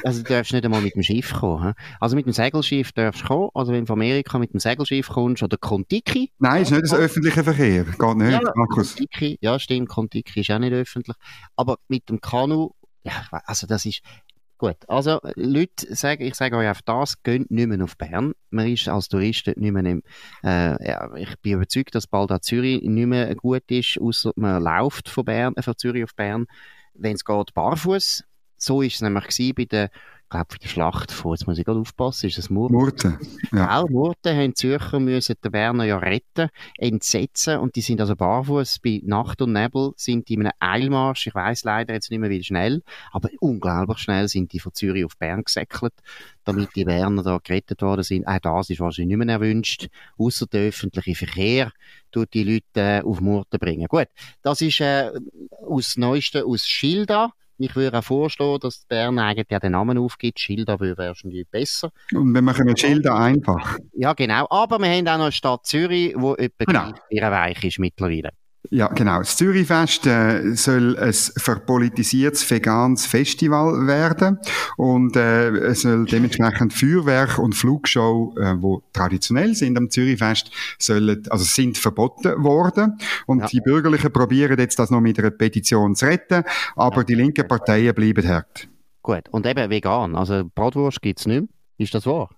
also 0.04 0.22
du 0.22 0.28
darfst 0.28 0.52
nicht 0.52 0.64
einmal 0.64 0.80
mit 0.80 0.94
dem 0.94 1.02
Schiff 1.02 1.32
kommen. 1.32 1.68
He? 1.68 1.72
Also 2.00 2.16
mit 2.16 2.26
dem 2.26 2.32
Segelschiff 2.32 2.92
darfst 2.92 3.22
du 3.22 3.26
kommen. 3.26 3.48
Also 3.54 3.72
wenn 3.72 3.80
du 3.80 3.86
von 3.86 3.98
Amerika 3.98 4.38
mit 4.38 4.52
dem 4.52 4.60
Segelschiff 4.60 5.08
kommst 5.08 5.42
oder 5.42 5.56
Kontiki. 5.56 6.30
Nein, 6.38 6.62
ist 6.62 6.70
nicht 6.70 6.82
das 6.82 6.94
öffentliche 6.94 7.44
Verkehr. 7.44 7.84
Geht 7.84 8.16
nicht, 8.16 8.32
ja, 8.32 8.40
Markus. 8.54 8.96
Kontiki, 8.96 9.38
ja 9.40 9.58
stimmt, 9.58 9.88
Kontiki 9.88 10.40
ist 10.40 10.50
auch 10.50 10.58
nicht 10.58 10.72
öffentlich. 10.72 11.16
Aber 11.56 11.78
mit 11.88 12.08
dem 12.08 12.20
Kanu, 12.20 12.70
ja, 13.04 13.12
also 13.46 13.66
das 13.66 13.84
ist, 13.84 14.02
Gut, 14.62 14.76
also 14.86 15.18
Leute, 15.34 15.92
sagen, 15.92 16.22
ich 16.22 16.36
sage 16.36 16.56
euch 16.56 16.68
auf 16.68 16.82
das, 16.82 17.20
geht 17.24 17.50
nicht 17.50 17.66
mehr 17.66 17.82
auf 17.82 17.96
Bern. 17.98 18.32
Man 18.50 18.68
ist 18.68 18.86
als 18.86 19.08
Tourist 19.08 19.48
nicht 19.48 19.72
mehr 19.72 19.84
im, 19.84 20.04
äh, 20.44 20.88
ja, 20.88 21.12
ich 21.16 21.36
bin 21.40 21.54
überzeugt, 21.54 21.96
dass 21.96 22.06
bald 22.06 22.30
auch 22.30 22.38
Zürich 22.38 22.80
nicht 22.80 23.06
mehr 23.06 23.34
gut 23.34 23.68
ist, 23.72 23.98
außer 24.00 24.30
man 24.36 24.62
läuft 24.62 25.08
von 25.08 25.24
Bern, 25.24 25.56
äh, 25.56 25.62
von 25.62 25.76
Zürich 25.76 26.04
auf 26.04 26.14
Bern, 26.14 26.46
wenn 26.94 27.16
es 27.16 27.24
geht, 27.24 27.54
barfuß. 27.54 28.22
So 28.56 28.82
ist 28.82 28.94
es 28.94 29.00
nämlich 29.00 29.54
bei 29.56 29.64
den 29.64 29.88
glaube, 30.32 30.46
für 30.50 30.58
die 30.58 30.68
Schlacht 30.68 31.12
von, 31.12 31.32
jetzt 31.32 31.46
muss 31.46 31.58
ich 31.58 31.64
gerade 31.64 31.78
aufpassen, 31.78 32.26
ist 32.26 32.38
das 32.38 32.50
Murten? 32.50 32.76
Murten, 32.76 33.18
ja. 33.52 33.80
Auch 33.80 33.88
Murten 33.88 34.36
haben 34.36 34.54
Zürcher 34.54 34.98
müssen 34.98 35.36
den 35.44 35.52
Berner 35.52 35.84
ja 35.84 35.98
retten, 35.98 36.48
entsetzen 36.78 37.58
und 37.58 37.76
die 37.76 37.80
sind 37.80 38.00
also 38.00 38.16
barfuß 38.16 38.80
bei 38.80 39.00
Nacht 39.04 39.42
und 39.42 39.52
Nebel, 39.52 39.92
sind 39.96 40.28
die 40.28 40.34
in 40.34 40.42
einem 40.42 40.52
Eilmarsch, 40.58 41.26
ich 41.26 41.34
weiß 41.34 41.64
leider 41.64 41.94
jetzt 41.94 42.10
nicht 42.10 42.18
mehr 42.18 42.30
wie 42.30 42.42
schnell, 42.42 42.82
aber 43.12 43.28
unglaublich 43.40 43.98
schnell 43.98 44.26
sind 44.28 44.52
die 44.52 44.58
von 44.58 44.72
Zürich 44.74 45.04
auf 45.04 45.16
Bern 45.16 45.44
gesäckelt, 45.44 45.94
damit 46.44 46.70
die 46.74 46.84
Berner 46.84 47.22
da 47.22 47.38
gerettet 47.42 47.82
worden 47.82 48.02
sind. 48.02 48.26
Auch 48.26 48.38
das 48.40 48.70
ist 48.70 48.80
wahrscheinlich 48.80 49.16
nicht 49.16 49.26
mehr 49.26 49.34
erwünscht, 49.34 49.88
außer 50.18 50.46
der 50.46 50.68
öffentliche 50.68 51.14
Verkehr 51.14 51.70
tut 52.10 52.34
die 52.34 52.44
Leute 52.44 52.64
äh, 52.74 53.02
auf 53.02 53.20
Murten 53.20 53.58
bringen. 53.58 53.86
Gut, 53.86 54.08
das 54.42 54.60
ist 54.60 54.80
äh, 54.80 55.10
aus 55.64 55.96
Neuesten 55.96 56.44
aus 56.44 56.66
Schilda, 56.66 57.32
ich 57.58 57.76
würde 57.76 57.98
auch 57.98 58.04
vorschlagen, 58.04 58.60
dass 58.60 58.84
Bern 58.88 59.18
eigentlich 59.18 59.46
ja 59.50 59.58
den 59.58 59.72
Namen 59.72 59.98
aufgibt. 59.98 60.40
Schilda 60.40 60.80
wäre 60.80 60.96
wahrscheinlich 60.96 61.46
besser. 61.50 61.90
Und 62.12 62.32
wir 62.32 62.42
machen 62.42 62.64
mit 62.64 62.80
Schilda 62.80 63.16
einfach. 63.16 63.78
Ja, 63.92 64.12
genau. 64.14 64.46
Aber 64.50 64.78
wir 64.78 64.88
haben 64.88 65.06
auch 65.08 65.18
noch 65.18 65.24
eine 65.24 65.32
Stadt 65.32 65.66
Zürich, 65.66 66.14
wo 66.16 66.34
etwa 66.34 66.64
genau. 66.64 66.92
ihre 67.10 67.30
weich 67.30 67.62
ist 67.64 67.78
mittlerweile. 67.78 68.30
Ja, 68.70 68.88
genau. 68.88 69.18
Das 69.18 69.36
Zürichfest 69.36 70.06
äh, 70.06 70.54
soll 70.54 70.96
ein 70.96 71.12
verpolitisiertes 71.12 72.48
veganes 72.48 73.06
Festival 73.06 73.86
werden 73.86 74.38
und 74.76 75.16
äh, 75.16 75.48
es 75.48 75.82
soll 75.82 76.06
dementsprechend 76.06 76.72
Feuerwerk 76.72 77.38
und 77.38 77.54
Flugshow, 77.54 78.34
äh, 78.38 78.54
wo 78.62 78.82
traditionell 78.92 79.54
sind 79.56 79.76
am 79.76 79.90
Zürichfest, 79.90 80.52
sollen, 80.78 81.24
also 81.28 81.44
sind 81.44 81.76
verboten 81.76 82.42
worden 82.42 82.98
und 83.26 83.40
ja. 83.40 83.46
die 83.46 83.60
Bürgerlichen 83.60 84.12
probieren 84.12 84.58
jetzt 84.58 84.78
das 84.78 84.90
noch 84.90 85.00
mit 85.00 85.18
einer 85.18 85.32
Petition 85.32 85.96
zu 85.96 86.06
retten, 86.06 86.44
aber 86.76 86.98
ja. 86.98 87.04
die 87.04 87.14
linken 87.14 87.48
Parteien 87.48 87.94
bleiben 87.94 88.26
hart. 88.26 88.68
Gut, 89.02 89.28
und 89.32 89.44
eben 89.44 89.70
vegan, 89.70 90.14
also 90.14 90.44
Bratwurst 90.54 91.02
gibt's 91.02 91.26
nicht 91.26 91.40
mehr. 91.40 91.48
Ist 91.78 91.94
das 91.94 92.06
wahr? 92.06 92.30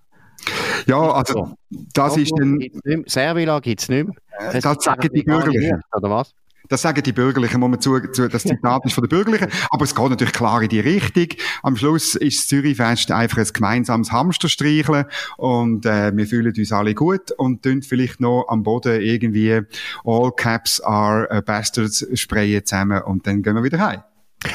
Ja, 0.85 1.11
also 1.11 1.55
das 1.93 2.17
ist 2.17 2.33
dann... 2.37 2.59
Servila 3.05 3.59
gibt 3.59 3.81
es 3.81 3.89
nicht 3.89 4.07
mehr. 4.07 4.15
Das, 4.51 4.63
das 4.63 4.83
sagen 4.83 5.09
die 5.13 5.23
Bürgerlichen. 5.23 5.81
Oder 5.95 6.09
was? 6.09 6.33
Das 6.67 6.81
sagen 6.81 7.03
die 7.03 7.11
Bürgerlichen, 7.11 7.59
muss 7.59 7.69
man 7.69 7.79
zu, 7.79 7.99
zu, 8.11 8.27
das 8.27 8.43
Zitat 8.43 8.85
ist 8.85 8.93
von 8.93 9.03
den 9.03 9.09
Bürgerlichen. 9.09 9.49
Aber 9.69 9.83
es 9.83 9.93
geht 9.93 10.09
natürlich 10.09 10.33
klar 10.33 10.61
in 10.63 10.69
die 10.69 10.79
Richtung. 10.79 11.27
Am 11.61 11.75
Schluss 11.75 12.15
ist 12.15 12.39
das 12.39 12.47
Zürichfest 12.47 13.11
einfach 13.11 13.37
ein 13.37 13.47
gemeinsames 13.53 14.11
Hamsterstreicheln 14.11 15.05
und 15.37 15.85
äh, 15.85 16.15
wir 16.15 16.25
fühlen 16.25 16.53
uns 16.57 16.71
alle 16.71 16.95
gut 16.95 17.31
und 17.31 17.61
tun 17.63 17.83
vielleicht 17.83 18.19
noch 18.19 18.45
am 18.49 18.63
Boden 18.63 19.01
irgendwie 19.01 19.61
All 20.03 20.31
Caps 20.31 20.81
are 20.81 21.41
Bastards 21.43 22.05
sprayen 22.13 22.65
zusammen 22.65 23.01
und 23.03 23.27
dann 23.27 23.43
gehen 23.43 23.55
wir 23.55 23.63
wieder 23.63 23.79
heim. 23.79 24.01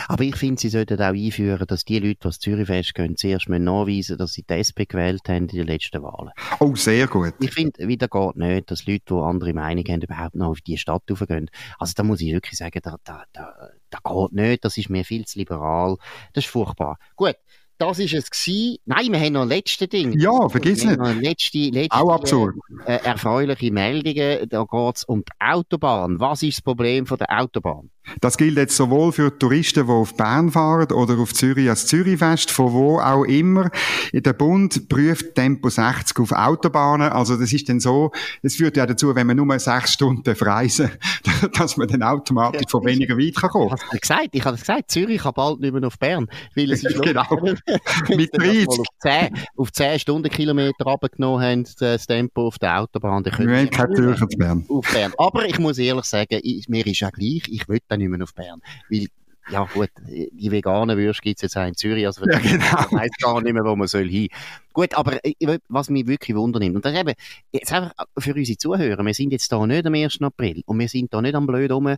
Aber 0.08 0.24
ich 0.24 0.36
finde, 0.36 0.60
sie 0.60 0.68
sollten 0.68 1.00
auch 1.00 1.12
einführen, 1.12 1.66
dass 1.66 1.84
die 1.84 1.98
Leute, 1.98 2.14
die 2.14 2.18
das 2.20 2.38
Zürichfest 2.38 2.94
gehen, 2.94 3.16
zuerst 3.16 3.48
mal 3.48 3.58
nachweisen, 3.58 4.18
dass 4.18 4.32
sie 4.32 4.42
die 4.42 4.54
SP 4.54 4.86
gewählt 4.86 5.22
haben 5.28 5.48
in 5.48 5.58
den 5.58 5.66
letzten 5.66 6.02
Wahlen. 6.02 6.30
Oh, 6.58 6.74
sehr 6.74 7.06
gut. 7.06 7.34
Ich 7.40 7.52
finde, 7.52 7.86
wieder 7.86 8.08
geht 8.08 8.36
nicht, 8.36 8.70
dass 8.70 8.86
Leute, 8.86 9.04
die 9.08 9.14
andere 9.14 9.52
Meinung 9.54 9.84
haben, 9.88 10.02
überhaupt 10.02 10.34
noch 10.34 10.48
auf 10.48 10.60
die 10.60 10.78
Stadt 10.78 11.02
raufgehen. 11.10 11.50
Also 11.78 11.92
da 11.96 12.02
muss 12.02 12.20
ich 12.20 12.32
wirklich 12.32 12.58
sagen, 12.58 12.80
da, 12.82 12.96
da, 13.04 13.24
da, 13.32 13.70
da 13.90 13.98
geht 14.04 14.32
nicht, 14.32 14.64
das 14.64 14.76
ist 14.76 14.90
mir 14.90 15.04
viel 15.04 15.24
zu 15.26 15.38
liberal. 15.38 15.96
Das 16.32 16.44
ist 16.44 16.50
furchtbar. 16.50 16.98
Gut, 17.16 17.36
das 17.80 17.98
ist 17.98 18.12
es 18.12 18.30
gewesen. 18.30 18.76
Nein, 18.84 19.10
wir 19.10 19.18
haben 19.18 19.32
noch 19.32 19.42
ein 19.42 19.48
letztes 19.48 19.88
Ding. 19.88 20.12
Ja, 20.18 20.48
vergiss 20.48 20.84
nicht. 20.84 20.98
Letzte, 21.20 21.58
letzte, 21.58 21.96
Auch 21.96 22.12
absurd. 22.12 22.56
Äh, 22.84 22.98
erfreuliche 23.04 23.72
Meldungen. 23.72 24.48
Da 24.48 24.64
geht 24.64 24.96
es 24.96 25.04
um 25.04 25.24
die 25.24 25.32
Autobahn. 25.40 26.20
Was 26.20 26.42
ist 26.42 26.58
das 26.58 26.62
Problem 26.62 27.06
von 27.06 27.16
der 27.16 27.40
Autobahn? 27.40 27.90
Das 28.20 28.36
gilt 28.36 28.56
jetzt 28.56 28.76
sowohl 28.76 29.12
für 29.12 29.38
Touristen, 29.38 29.86
die 29.86 29.92
auf 29.92 30.14
Bern 30.14 30.50
fahren 30.50 30.90
oder 30.92 31.18
auf 31.18 31.32
Zürich 31.32 31.68
als 31.68 31.86
Zürichfest, 31.86 32.50
von 32.50 32.72
wo 32.72 32.98
auch 32.98 33.24
immer. 33.24 33.70
Der 34.12 34.32
Bund 34.32 34.88
prüft 34.88 35.34
Tempo 35.34 35.68
60 35.68 36.18
auf 36.18 36.32
Autobahnen. 36.32 37.10
Also 37.10 37.36
das 37.36 37.52
ist 37.52 37.68
dann 37.68 37.78
so, 37.78 38.10
es 38.42 38.56
führt 38.56 38.76
ja 38.76 38.86
dazu, 38.86 39.14
wenn 39.14 39.26
man 39.26 39.36
nur 39.36 39.58
sechs 39.58 39.92
Stunden 39.92 40.34
reisen, 40.34 40.90
dass 41.58 41.76
man 41.76 41.88
dann 41.88 42.02
automatisch 42.02 42.64
von 42.68 42.84
weniger 42.84 43.16
weit 43.16 43.36
kann 43.36 43.50
kommen. 43.50 43.74
Ich 43.76 43.82
habe 43.82 43.98
gesagt, 43.98 44.28
ich 44.32 44.44
habe 44.44 44.56
gesagt, 44.56 44.90
Zürich 44.90 45.22
kann 45.22 45.34
bald 45.34 45.60
nicht 45.60 45.72
mehr 45.72 45.86
auf 45.86 45.98
Bern, 45.98 46.26
weil 46.56 46.72
es 46.72 46.82
ist 46.82 47.00
genau. 47.02 47.24
Mit 48.08 48.30
30. 48.34 48.68
Auf 48.68 48.86
10, 49.00 49.28
auf 49.56 49.72
10 49.72 49.98
Stundenkilometer 49.98 50.84
runtergenommen 50.84 51.42
haben, 51.42 51.66
das 51.78 52.06
Tempo 52.06 52.46
auf 52.46 52.58
der 52.58 52.80
Autobahn. 52.80 53.24
Wir 53.24 53.32
haben 53.32 53.70
kein 53.70 53.94
Zürich 53.94 54.22
auf 54.22 54.28
Bern. 54.36 54.64
Auf 54.68 54.92
Bern. 54.92 55.12
Aber 55.18 55.46
ich 55.46 55.58
muss 55.58 55.78
ehrlich 55.78 56.04
sagen, 56.04 56.40
ich, 56.42 56.68
mir 56.68 56.86
ist 56.86 57.00
ja 57.00 57.10
gleich, 57.10 57.42
ich 57.48 57.68
will 57.68 57.80
dann 57.88 58.00
nicht 58.00 58.08
mehr 58.08 58.22
auf 58.22 58.34
Bern. 58.34 58.60
Weil, 58.88 59.06
ja 59.50 59.66
gut, 59.72 59.90
die 60.06 60.50
veganen 60.50 60.96
Würste 60.96 61.22
gibt 61.22 61.38
es 61.38 61.42
jetzt 61.42 61.56
auch 61.56 61.66
in 61.66 61.74
Zürich, 61.74 62.06
also 62.06 62.24
ja, 62.24 62.38
genau. 62.38 62.64
ich 62.86 62.92
weiß 62.92 63.10
gar 63.20 63.40
nicht 63.40 63.52
mehr, 63.52 63.64
wo 63.64 63.74
man 63.74 63.88
soll 63.88 64.08
hin. 64.08 64.28
Gut, 64.72 64.94
aber 64.94 65.18
was 65.68 65.90
mich 65.90 66.06
wirklich 66.06 66.36
wundernimmt, 66.36 66.76
und 66.76 66.84
das 66.84 66.94
eben, 66.94 67.14
jetzt 67.52 67.72
einfach 67.72 67.92
für 68.16 68.34
unsere 68.34 68.58
Zuhörer, 68.58 69.04
wir 69.04 69.14
sind 69.14 69.32
jetzt 69.32 69.50
da 69.50 69.66
nicht 69.66 69.86
am 69.86 69.94
1. 69.94 70.20
April 70.22 70.62
und 70.66 70.78
wir 70.78 70.88
sind 70.88 71.12
da 71.12 71.20
nicht 71.20 71.34
am 71.34 71.46
blöd 71.46 71.72
rum, 71.72 71.96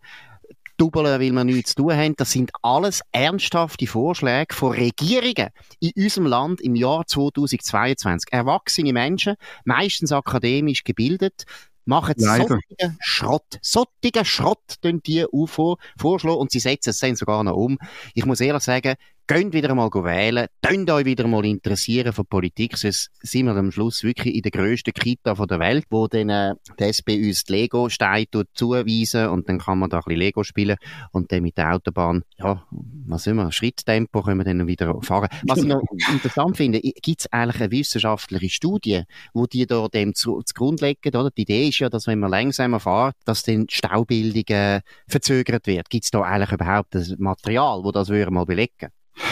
Dubeln, 0.77 1.07
weil 1.07 1.33
wir 1.33 1.45
nichts 1.45 1.75
zu 1.75 1.83
tun 1.83 1.93
haben. 1.93 2.15
Das 2.17 2.33
sind 2.33 2.51
alles 2.63 3.03
ernsthafte 3.13 3.87
Vorschläge 3.87 4.55
von 4.55 4.73
Regierungen 4.73 5.51
in 5.81 5.93
unserem 5.97 6.27
Land 6.27 6.61
im 6.61 6.75
Jahr 6.75 7.07
2022. 7.07 8.33
Erwachsene 8.33 8.93
Menschen, 8.93 9.37
meistens 9.65 10.13
akademisch 10.13 10.85
gebildet, 10.85 11.45
machen 11.85 12.15
solchen 12.17 12.61
Schrott. 13.01 13.59
Solchen 13.61 14.25
Schrott, 14.25 14.77
tun 14.81 15.03
die 15.05 15.27
UFO 15.31 15.79
vorschlagen 15.99 16.39
und 16.39 16.51
sie 16.51 16.61
setzen 16.61 16.91
es 16.91 16.99
dann 16.99 17.17
sogar 17.17 17.43
noch 17.45 17.57
um. 17.57 17.79
Ich 18.15 18.25
muss 18.25 18.41
ehrlich 18.41 18.63
sagen, 18.63 18.95
Geht 19.29 19.53
wieder 19.53 19.75
mal 19.75 19.89
wählen, 19.89 20.47
könnt 20.63 20.91
euch 20.91 21.05
wieder 21.05 21.29
mal 21.29 21.45
interessieren 21.45 22.13
für 22.13 22.25
Politik, 22.25 22.77
sonst 22.77 23.11
sind 23.21 23.47
wir 23.47 23.55
am 23.55 23.71
Schluss 23.71 24.03
wirklich 24.03 24.35
in 24.35 24.43
der 24.43 24.51
grössten 24.51 24.93
Kita 24.93 25.35
der 25.35 25.61
Welt, 25.61 25.85
wo 25.91 26.09
dann 26.09 26.29
äh, 26.29 26.55
die 26.79 26.85
SP 26.91 27.23
uns 27.23 27.45
die 27.45 27.53
Lego-Steine 27.53 28.27
zuweisen 28.53 29.29
und 29.29 29.49
dann 29.49 29.59
kann 29.59 29.79
man 29.79 29.91
da 29.91 29.99
ein 29.99 30.03
bisschen 30.05 30.19
Lego 30.19 30.43
spielen 30.43 30.77
und 31.13 31.31
dann 31.31 31.43
mit 31.43 31.57
der 31.57 31.73
Autobahn, 31.73 32.25
ja, 32.37 32.65
was 33.07 33.27
wir, 33.27 33.53
Schritttempo 33.53 34.23
können 34.23 34.39
wir 34.39 34.45
dann 34.45 34.67
wieder 34.67 35.01
fahren. 35.03 35.29
Was 35.47 35.59
ich 35.59 35.67
noch 35.67 35.83
interessant 36.13 36.57
finde, 36.57 36.81
gibt 36.81 37.21
es 37.21 37.33
eigentlich 37.33 37.63
eine 37.63 37.71
wissenschaftliche 37.71 38.51
Studie, 38.51 39.03
wo 39.35 39.47
die 39.47 39.67
da 39.67 39.87
dem 39.87 40.15
zu, 40.15 40.43
zugrunde 40.43 40.87
legen, 40.87 41.17
oder? 41.17 41.31
Die 41.31 41.43
Idee 41.43 41.69
ist 41.69 41.79
ja, 41.79 41.89
dass 41.89 42.09
wenn 42.09 42.19
man 42.19 42.31
langsamer 42.31 42.81
fährt, 42.81 43.15
dass 43.25 43.45
dann 43.45 43.67
die 43.67 43.75
Staubildung 43.75 44.45
äh, 44.49 44.81
verzögert 45.07 45.69
wird. 45.69 45.91
Gibt 45.91 46.05
es 46.05 46.11
da 46.11 46.23
eigentlich 46.23 46.53
überhaupt 46.53 46.95
das 46.95 47.15
Material, 47.19 47.85
wo 47.85 47.93
das 47.93 48.09
wir 48.09 48.29
mal 48.31 48.45
belegen? 48.45 48.91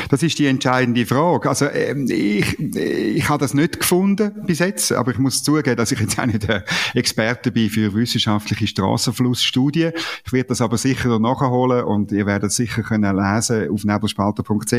Das 0.08 0.22
ist 0.22 0.38
die 0.38 0.46
entscheidende 0.46 1.06
Frage. 1.06 1.48
Also 1.48 1.66
ähm, 1.66 2.06
ich, 2.10 2.58
ich 2.58 3.28
habe 3.28 3.40
das 3.40 3.54
nicht 3.54 3.80
gefunden 3.80 4.32
bis 4.46 4.58
jetzt, 4.58 4.92
aber 4.92 5.12
ich 5.12 5.18
muss 5.18 5.42
zugeben, 5.42 5.76
dass 5.76 5.92
ich 5.92 6.00
jetzt 6.00 6.18
auch 6.18 6.26
nicht 6.26 6.46
der 6.48 6.64
Experte 6.94 7.50
bin 7.50 7.70
für 7.70 7.94
wissenschaftliche 7.94 8.66
Straßenflussstudien. 8.66 9.92
Ich 10.26 10.32
werde 10.32 10.48
das 10.48 10.60
aber 10.60 10.76
sicher 10.78 11.18
nachholen 11.18 11.84
und 11.84 12.12
ihr 12.12 12.26
werdet 12.26 12.52
sicher 12.52 12.82
können 12.82 13.16
lesen 13.16 13.70
auf 13.70 13.84
nebelspalter.ch. 13.84 14.74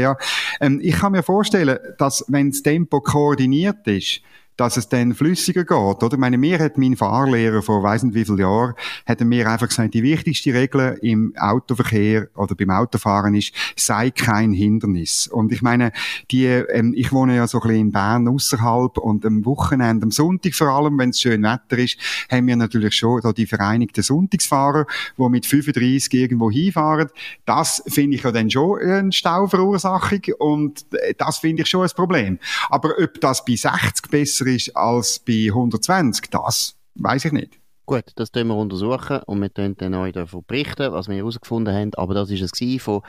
Ähm, 0.60 0.80
ich 0.82 0.96
kann 1.00 1.14
mir 1.14 1.24
vorstellen, 1.24 1.80
dass 1.98 2.24
wenn 2.28 2.52
das 2.52 2.62
Tempo 2.62 3.02
koordiniert 3.02 3.88
ist, 3.88 4.22
dass 4.58 4.78
es 4.78 4.90
dann 4.90 5.14
flüssiger 5.14 5.64
geht, 5.64 6.04
oder? 6.04 6.14
Ich 6.14 6.18
meine, 6.18 6.38
mir 6.38 6.60
hat 6.60 6.78
mein 6.78 6.96
Fahrlehrer 6.96 7.62
vor 7.62 7.84
weiss 7.84 8.04
nicht 8.04 8.16
wie 8.16 8.26
vielen 8.26 8.40
Jahren, 8.40 8.74
hat 9.06 9.22
mir 9.22 9.50
einfach 9.50 9.68
gesagt, 9.68 9.94
die 9.94 10.04
wichtigste 10.04 10.54
Regel 10.54 10.98
im 11.02 11.34
Autoverkehr 11.38 12.28
oder 12.36 12.56
beim 12.56 12.70
Autofahren 12.70 13.34
ist, 13.36 13.54
sei 13.76 14.12
kein 14.12 14.54
Hindernis. 14.54 15.28
Und 15.28 15.52
ich 15.52 15.62
meine, 15.62 15.92
die, 16.30 16.46
ähm, 16.46 16.94
ich 16.96 17.12
wohne 17.12 17.36
ja 17.36 17.48
so 17.48 17.60
ein 17.60 17.68
bisschen 17.68 17.82
in 17.88 17.92
Bern 17.92 18.28
außerhalb 18.28 18.98
und 18.98 19.26
am 19.26 19.46
Wochenende, 19.46 20.04
am 20.04 20.12
Sonntag 20.12 20.54
vor 20.54 20.68
allem, 20.68 20.98
wenn 21.00 21.10
es 21.10 21.22
schön 21.22 21.44
Wetter 21.44 21.78
ist, 21.78 21.98
haben 22.30 22.48
wir 22.48 22.56
natürlich 22.56 22.96
schon 22.96 23.22
da 23.22 23.34
die 23.34 23.46
Vereinigten 23.46 24.04
Sonntagsfahrer, 24.04 24.86
die 25.18 25.30
mit 25.30 25.46
35 25.46 26.14
irgendwo 26.14 26.52
hinfahren. 26.52 27.10
Das 27.46 27.84
finde 27.88 28.18
ich 28.18 28.24
ja 28.24 28.32
dann 28.32 28.50
schon 28.50 28.80
eine 28.80 29.12
Stauverursachung 29.12 30.22
und 30.40 30.86
äh, 30.94 31.14
das 31.18 31.40
finde 31.40 31.64
ich 31.64 31.70
schon 31.70 31.84
ein 31.84 31.90
Problem. 31.96 32.40
Aber 32.70 32.94
ob 33.02 33.20
das 33.22 33.44
bei 33.46 33.56
60 33.56 34.10
besser 34.10 34.41
ist 34.48 34.76
als 34.76 35.20
bei 35.20 35.48
120, 35.48 36.30
das 36.30 36.76
weiß 36.96 37.26
ich 37.26 37.32
nicht. 37.32 37.62
Gut, 37.86 38.06
das 38.16 38.32
tun 38.32 38.48
wir 38.48 38.56
untersuchen 38.56 39.20
und 39.26 39.42
wir 39.42 39.50
können 39.50 39.76
dann 39.76 39.96
euch 39.96 40.14
davon 40.14 40.44
berichten, 40.48 40.94
was 40.94 41.10
wir 41.10 41.18
herausgefunden 41.18 41.76
haben. 41.76 41.94
Aber 41.96 42.14
das 42.14 42.30
ist 42.30 42.42
es 42.42 42.82
von 42.82 43.02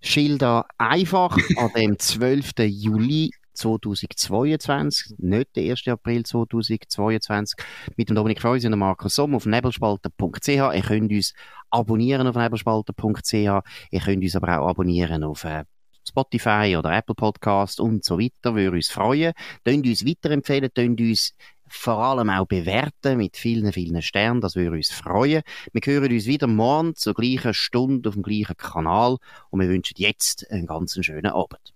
Schilda 0.00 0.64
einfach 0.78 1.36
an 1.56 1.70
dem 1.76 1.98
12. 1.98 2.52
Juli 2.60 3.32
2022, 3.52 5.16
nicht 5.18 5.56
der 5.56 5.70
1. 5.72 5.88
April 5.88 6.24
2022, 6.24 7.58
mit 7.96 8.08
dem 8.08 8.16
Dominik 8.16 8.40
Freusi 8.40 8.66
und 8.66 8.78
Markus 8.78 9.16
Somm 9.16 9.34
auf 9.34 9.44
nebelspalter.ch. 9.44 10.48
Ihr 10.48 10.82
könnt 10.82 11.12
uns 11.12 11.34
abonnieren 11.68 12.26
auf 12.26 12.36
nebelspalter.ch. 12.36 13.32
Ihr 13.32 14.00
könnt 14.00 14.22
uns 14.22 14.36
aber 14.36 14.60
auch 14.60 14.68
abonnieren 14.68 15.24
auf 15.24 15.44
äh, 15.44 15.64
Spotify 16.10 16.76
oder 16.78 16.92
Apple 16.96 17.14
Podcast 17.14 17.80
und 17.80 18.04
so 18.04 18.18
weiter, 18.18 18.54
würde 18.54 18.76
uns 18.76 18.88
freuen. 18.88 19.32
Könnt 19.64 19.86
uns 19.86 20.04
weiterempfehlen, 20.04 20.70
könnt 20.74 21.00
uns 21.00 21.34
vor 21.68 21.98
allem 21.98 22.30
auch 22.30 22.46
bewerten 22.46 23.16
mit 23.16 23.36
vielen, 23.36 23.72
vielen 23.72 24.02
Sternen, 24.02 24.40
das 24.40 24.56
würde 24.56 24.76
uns 24.76 24.90
freuen. 24.90 25.42
Wir 25.72 25.80
hören 25.84 26.12
uns 26.12 26.26
wieder 26.26 26.48
morgen 26.48 26.96
zur 26.96 27.14
gleichen 27.14 27.54
Stunde 27.54 28.08
auf 28.08 28.16
dem 28.16 28.24
gleichen 28.24 28.56
Kanal 28.56 29.16
und 29.50 29.60
wir 29.60 29.68
wünschen 29.68 29.94
jetzt 29.96 30.50
einen 30.50 30.66
ganz 30.66 30.98
schönen 31.00 31.30
Abend. 31.30 31.72